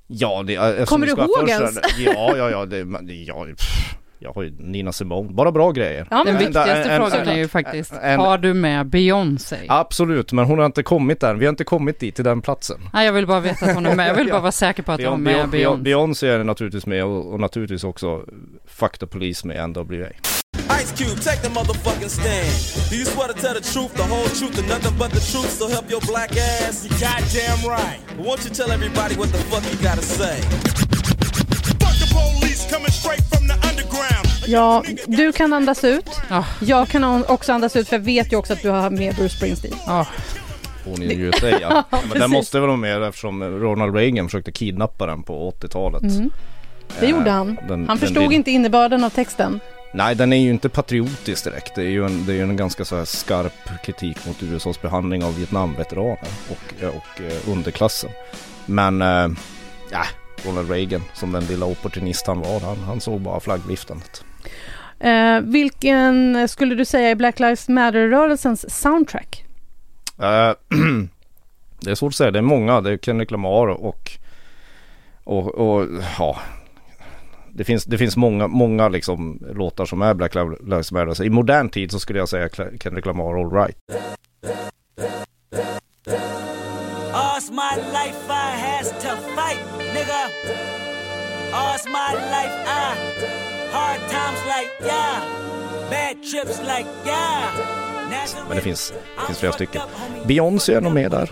[0.06, 1.78] Ja, det, eftersom Kommer du ihåg ens?
[1.98, 6.06] Ja, ja, ja, det- ja pff, jag har ju Nina Simone, bara bra grejer.
[6.10, 9.56] Den En- viktigaste en- frågan en- är ju faktiskt, en- har du med Beyoncé?
[9.68, 11.34] Absolut, men hon har inte kommit där.
[11.34, 12.76] Vi har inte kommit dit till den platsen.
[12.92, 14.08] Nej, jag vill bara veta att hon är med.
[14.08, 15.82] Jag vill bara vara säker på att hon är med Beyon- Beyoncé.
[15.82, 18.20] Beyoncé är naturligtvis med och, och naturligtvis också
[18.66, 20.08] Fuck the Police med NWA.
[20.82, 22.50] Ice Cube, take the motherfucking stand.
[22.90, 25.48] Do you swear to tell the truth, the whole truth, and nothing but the truth?
[25.60, 26.84] So help your black ass.
[26.84, 28.00] You goddamn right.
[28.26, 30.89] Won't you tell everybody what the fuck you gotta say?
[34.46, 36.20] Ja, du kan andas ut.
[36.60, 39.14] Jag kan an- också andas ut för jag vet ju också att du har med
[39.14, 39.74] Bruce Springsteen.
[40.84, 41.58] Hon i USA ja.
[41.90, 46.02] Ja, Men den måste väl vara med eftersom Ronald Reagan försökte kidnappa den på 80-talet.
[46.02, 46.30] Mm.
[47.00, 47.46] Det Eh, gjorde han.
[47.54, 49.60] den- han den förstod vill- inte innebörden av texten.
[49.94, 51.74] Nej, den är ju inte patriotisk direkt.
[51.74, 54.82] Det är ju en, det är ju en ganska så här skarp kritik mot USAs
[54.82, 56.18] behandling av Vietnamveteraner
[56.50, 58.10] och, och eh, underklassen.
[58.66, 59.28] Men, äh,
[59.92, 60.02] ja,
[60.46, 64.24] Ronald Reagan som den lilla opportunist han var, han, han såg bara flaggliftandet.
[65.00, 69.44] Eh, vilken skulle du säga är Black Lives Matter-rörelsens soundtrack?
[70.18, 70.52] Eh,
[71.80, 72.80] det är svårt att säga, det är många.
[72.80, 74.10] Det är Kendrick Lamar och,
[75.24, 75.88] och, och
[76.18, 76.36] ja,
[77.52, 81.14] det finns, det finns många, många liksom låtar som är Black Lives Matter.
[81.14, 82.48] Så I modern tid så skulle jag säga
[82.82, 83.76] Kendrick Lamar All Right.
[87.12, 88.79] All's my life I has
[90.00, 90.20] nigga.
[91.52, 92.94] All's my life I
[93.72, 95.22] hard times like yeah,
[95.90, 97.44] bad trips like yeah.
[98.48, 99.82] Men det finns, det finns flera stycken.
[100.26, 101.30] Beyoncé är nog med där.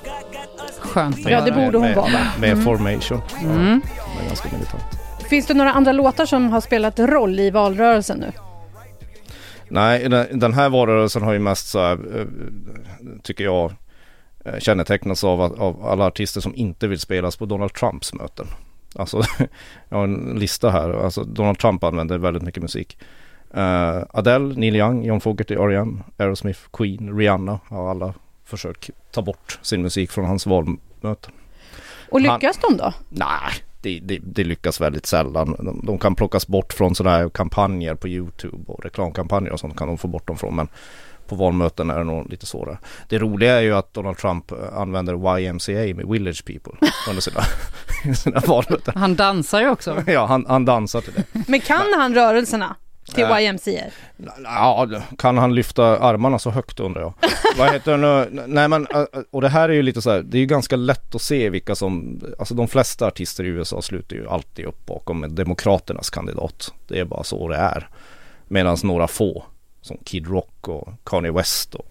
[0.81, 1.19] Skönt.
[1.31, 2.13] Ja, det borde hon med, vara, va?
[2.13, 2.65] Med, med Mm.
[2.65, 3.23] Formation.
[3.31, 3.81] Ja, Mm.
[4.23, 4.83] är ganska militant.
[5.29, 8.33] Finns det några andra låtar som har spelat roll i valrörelsen nu?
[9.69, 12.27] Nej, den, den här valrörelsen har ju mest så här, eh,
[13.23, 13.73] tycker jag,
[14.53, 18.47] eh, kännetecknats av, av alla artister som inte vill spelas på Donald Trumps möten.
[18.95, 19.23] Alltså,
[19.89, 21.05] jag har en lista här.
[21.05, 22.99] Alltså, Donald Trump använder väldigt mycket musik.
[23.57, 29.59] Uh, Adele, Neil Young, John Fogerty, R.E.M., Aerosmith, Queen, Rihanna har alla försökt ta bort
[29.63, 31.33] sin musik från hans valmöten.
[32.11, 32.93] Och Han- lyckas de då?
[33.09, 35.57] Nej, det, det, det lyckas väldigt sällan.
[35.59, 39.77] De, de kan plockas bort från sådana här kampanjer på YouTube och reklamkampanjer och sånt
[39.77, 40.57] kan de få bort dem från.
[40.57, 40.69] Men
[41.29, 42.79] på valmöten är det nog lite svårare.
[43.09, 46.73] Det roliga är ju att Donald Trump eh, använder YMCA med Village People
[47.09, 47.41] under sina,
[48.15, 48.95] sina valmöten.
[48.97, 50.03] Han dansar ju också.
[50.07, 51.25] Ja, han, han dansar till det.
[51.49, 52.77] Men kan han rörelserna
[53.15, 53.43] till Äh.
[53.43, 53.85] YMCA?
[54.45, 57.13] Ja, kan han lyfta armarna så högt undrar jag.
[57.59, 58.43] Vad heter det nu?
[58.47, 60.77] Nej men, äh, och det här är ju lite så här, det är ju ganska
[60.77, 64.87] lätt att se vilka som, alltså de flesta artister i USA slutar ju alltid upp
[64.87, 66.73] bakom Demokraternas kandidat.
[66.89, 67.89] Det är bara så det är.
[68.49, 69.45] Medan några få,
[69.81, 71.87] som Kid Rock och Kanye West och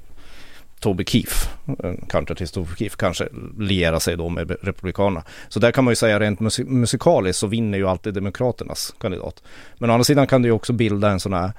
[0.80, 1.50] Toby Keefe,
[1.84, 3.28] en countryartist Toby Keefe, kanske
[3.60, 5.24] liera sig då med Republikanerna.
[5.50, 9.44] Så där kan man ju säga rent musik musikaliskt så vinner ju alltid Demokraternas kandidat.
[9.78, 11.52] Men å andra sidan kan det ju också bilda en sån här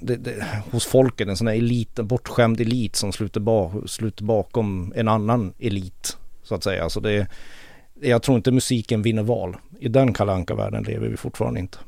[0.00, 4.24] det, det, hos folket, en sån här elit, en bortskämd elit som sluter, ba, sluter
[4.24, 6.90] bakom en annan elit så att säga.
[6.90, 7.26] Så det,
[8.00, 9.56] jag tror inte musiken vinner val.
[9.80, 11.78] I den kalanka världen lever vi fortfarande inte.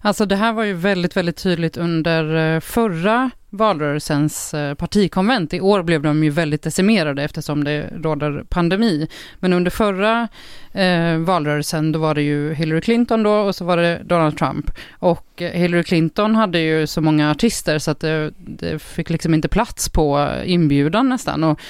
[0.00, 5.54] Alltså det här var ju väldigt, väldigt tydligt under eh, förra valrörelsens eh, partikonvent.
[5.54, 9.08] I år blev de ju väldigt decimerade eftersom det råder pandemi.
[9.38, 10.28] Men under förra
[10.72, 14.70] eh, valrörelsen då var det ju Hillary Clinton då och så var det Donald Trump.
[14.98, 19.34] Och eh, Hillary Clinton hade ju så många artister så att det, det fick liksom
[19.34, 21.44] inte plats på inbjudan nästan.
[21.44, 21.60] Och,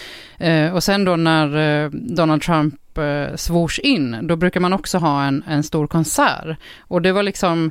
[0.45, 2.74] eh, och sen då när eh, Donald Trump
[3.35, 6.57] svors in, då brukar man också ha en, en stor konsert.
[6.81, 7.70] Och det var liksom,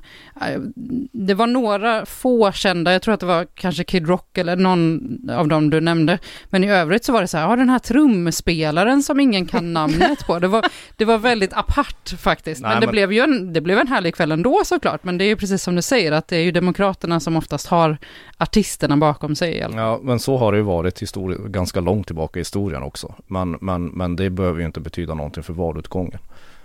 [1.12, 5.00] det var några få kända, jag tror att det var kanske Kid Rock eller någon
[5.30, 6.20] av dem du nämnde.
[6.50, 9.74] Men i övrigt så var det så här, ja den här trumspelaren som ingen kan
[9.74, 10.40] namnet på.
[10.40, 10.66] Det var,
[10.98, 12.62] det var väldigt apart faktiskt.
[12.62, 12.92] Nej, men det men...
[12.92, 15.04] blev ju en, det blev en härlig kväll ändå såklart.
[15.04, 17.68] Men det är ju precis som du säger, att det är ju Demokraterna som oftast
[17.68, 17.98] har
[18.38, 19.58] artisterna bakom sig.
[19.76, 23.16] Ja, men så har det ju varit histori- ganska långt tillbaka i historien också.
[23.28, 26.20] Men, men, men det behöver ju inte betyda någonting för valutgången.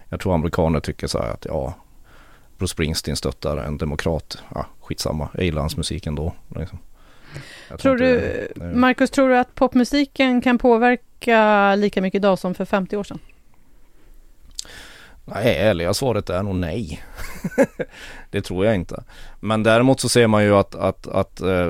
[0.08, 1.74] Jag tror amerikaner tycker så här att ja,
[2.58, 4.38] Bruce Springsteen stöttar en demokrat.
[4.54, 6.34] Ja, skitsamma, jag gillar hans musik ändå.
[6.56, 6.78] Liksom.
[7.78, 12.96] Tror du, Marcus, tror du att popmusiken kan påverka lika mycket idag som för 50
[12.96, 13.18] år sedan?
[15.26, 17.04] Nej, ärliga svaret är nog nej.
[18.30, 19.04] det tror jag inte.
[19.40, 21.68] Men däremot så ser man ju att, att, att äh,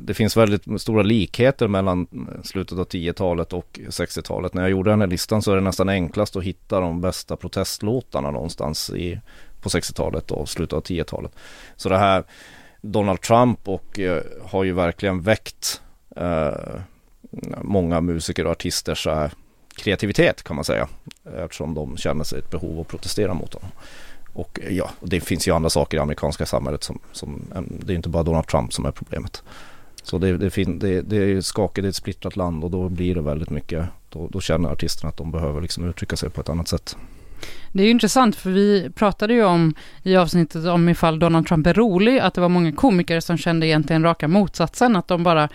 [0.00, 2.06] det finns väldigt stora likheter mellan
[2.44, 4.54] slutet av 10-talet och 60-talet.
[4.54, 7.36] När jag gjorde den här listan så är det nästan enklast att hitta de bästa
[7.36, 9.20] protestlåtarna någonstans i,
[9.62, 11.32] på 60-talet och slutet av 10-talet.
[11.76, 12.24] Så det här
[12.80, 15.80] Donald Trump och eh, har ju verkligen väckt
[16.16, 16.52] eh,
[17.62, 19.30] många musiker och artisters eh,
[19.76, 20.88] kreativitet kan man säga.
[21.36, 23.70] Eftersom de känner sig ett behov att protestera mot honom.
[24.32, 27.96] Och eh, ja, det finns ju andra saker i amerikanska samhället som, som det är
[27.96, 29.42] inte bara Donald Trump som är problemet.
[30.02, 32.88] Så det, det, fin, det, det är skakigt, det är ett splittrat land och då
[32.88, 36.40] blir det väldigt mycket, då, då känner artisterna att de behöver liksom uttrycka sig på
[36.40, 36.96] ett annat sätt.
[37.72, 41.66] Det är ju intressant för vi pratade ju om i avsnittet om ifall Donald Trump
[41.66, 45.48] är rolig, att det var många komiker som kände egentligen raka motsatsen, att de bara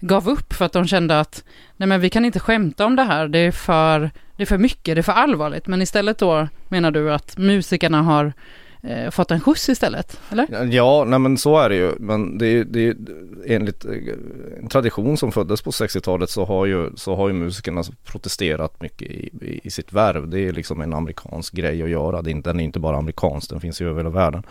[0.00, 1.44] gav upp för att de kände att
[1.76, 4.58] nej men vi kan inte skämta om det här, det är för, det är för
[4.58, 5.66] mycket, det är för allvarligt.
[5.66, 8.32] Men istället då menar du att musikerna har
[8.86, 10.64] eh, fått en skjuts istället, eller?
[10.72, 11.92] Ja, nej men så är det ju.
[11.98, 12.96] Men det är, det är
[13.46, 13.92] enligt eh,
[14.58, 19.10] en tradition som föddes på 60-talet så har ju, så har ju musikerna protesterat mycket
[19.10, 20.28] i, i, i sitt värv.
[20.28, 22.22] Det är liksom en amerikansk grej att göra.
[22.22, 24.42] Det är inte, den är inte bara amerikansk, den finns ju över hela världen.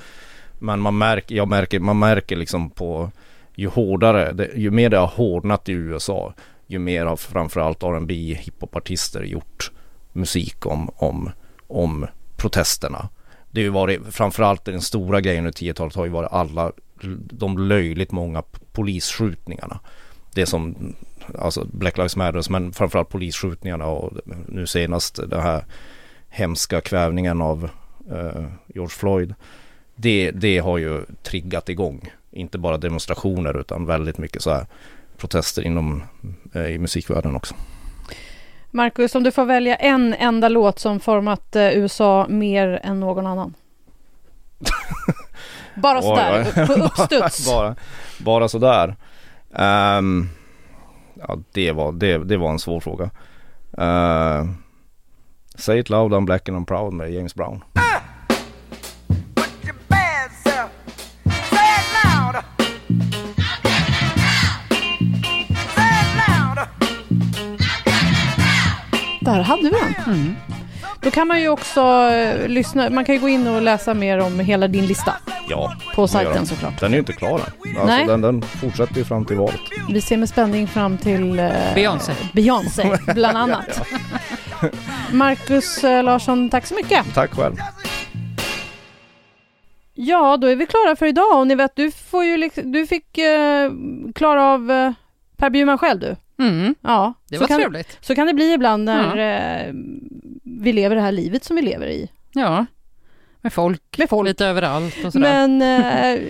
[0.59, 3.11] Men man märker, jag märker, man märker liksom på
[3.55, 6.33] ju hårdare, det, ju mer det har hårdnat i USA,
[6.67, 9.71] ju mer har framförallt R&B hiphopartister gjort
[10.13, 11.31] musik om, om,
[11.67, 12.07] om
[12.37, 13.09] protesterna
[13.55, 16.71] det har ju varit framförallt den stora grejen under 10-talet har ju varit alla
[17.13, 19.79] de löjligt många polisskjutningarna.
[20.33, 20.93] Det som,
[21.39, 24.13] alltså Black Lives Matter, men framförallt polisskjutningarna och
[24.47, 25.65] nu senast den här
[26.29, 27.69] hemska kvävningen av
[28.11, 29.35] uh, George Floyd.
[29.95, 34.65] Det, det har ju triggat igång, inte bara demonstrationer utan väldigt mycket så här
[35.17, 36.03] protester inom
[36.55, 37.55] uh, i musikvärlden också.
[38.75, 43.27] Marcus, om du får välja en enda låt som format eh, USA mer än någon
[43.27, 43.53] annan?
[45.75, 47.47] bara sådär, på uppstuds.
[47.51, 47.75] bara,
[48.19, 48.95] bara sådär.
[49.49, 50.29] Um,
[51.13, 53.09] ja, det var, det, det var en svår fråga.
[53.77, 54.45] Uh,
[55.57, 57.63] Say it loud, I'm black and I'm proud med James Brown.
[69.35, 70.13] Där hade vi den.
[70.13, 70.35] Mm.
[71.01, 74.19] Då kan man ju också eh, lyssna, man kan ju gå in och läsa mer
[74.19, 75.13] om hela din lista.
[75.49, 76.79] Ja, på sajten såklart.
[76.79, 77.39] Den är ju inte klar än.
[77.39, 78.05] Alltså, Nej.
[78.05, 79.59] Den, den fortsätter ju fram till valet.
[79.89, 82.13] Vi ser med spänning fram till eh, Beyoncé.
[82.33, 83.81] Beyoncé, bland annat.
[85.11, 87.13] Marcus eh, Larsson, tack så mycket.
[87.13, 87.55] Tack själv.
[89.93, 92.87] Ja, då är vi klara för idag och ni vet, du, får ju liksom, du
[92.87, 93.71] fick eh,
[94.15, 94.91] klara av eh,
[95.37, 96.15] Per Bjurman själv du.
[96.39, 96.75] Mm.
[96.81, 97.97] Ja, det var kan, trevligt.
[98.01, 99.65] Så kan det bli ibland när ja.
[99.65, 99.73] eh,
[100.43, 102.11] vi lever det här livet som vi lever i.
[102.33, 102.65] Ja,
[103.41, 104.27] med folk, med folk.
[104.27, 105.47] lite överallt och sådär.
[105.47, 106.21] Men eh,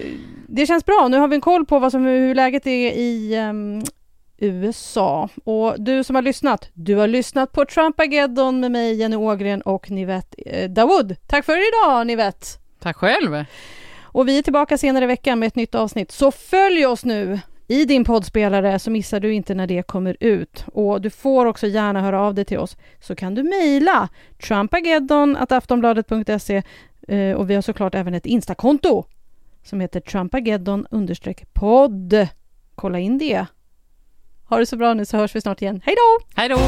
[0.47, 1.07] det känns bra.
[1.07, 3.83] Nu har vi en koll på vad som, hur läget är i um,
[4.37, 5.29] USA.
[5.43, 9.91] Och du som har lyssnat, du har lyssnat på Trumpageddon med mig, Jenny Ågren och
[9.91, 11.15] Nivette eh, Dawood.
[11.27, 12.47] Tack för idag, Nivette.
[12.79, 13.45] Tack själv.
[14.01, 16.11] Och vi är tillbaka senare i veckan med ett nytt avsnitt.
[16.11, 20.65] Så följ oss nu i din poddspelare så missar du inte när det kommer ut.
[20.73, 24.09] Och du får också gärna höra av dig till oss så kan du mejla
[24.47, 26.63] trumpageddon.aftonbladet.se
[27.07, 29.03] eh, och vi har såklart även ett instakonto
[29.63, 30.87] som heter trumpageddon
[31.53, 32.27] podd.
[32.75, 33.45] Kolla in det.
[34.49, 35.81] Ha det så bra nu så hörs vi snart igen.
[35.85, 36.19] Hej då!
[36.35, 36.59] Hej då!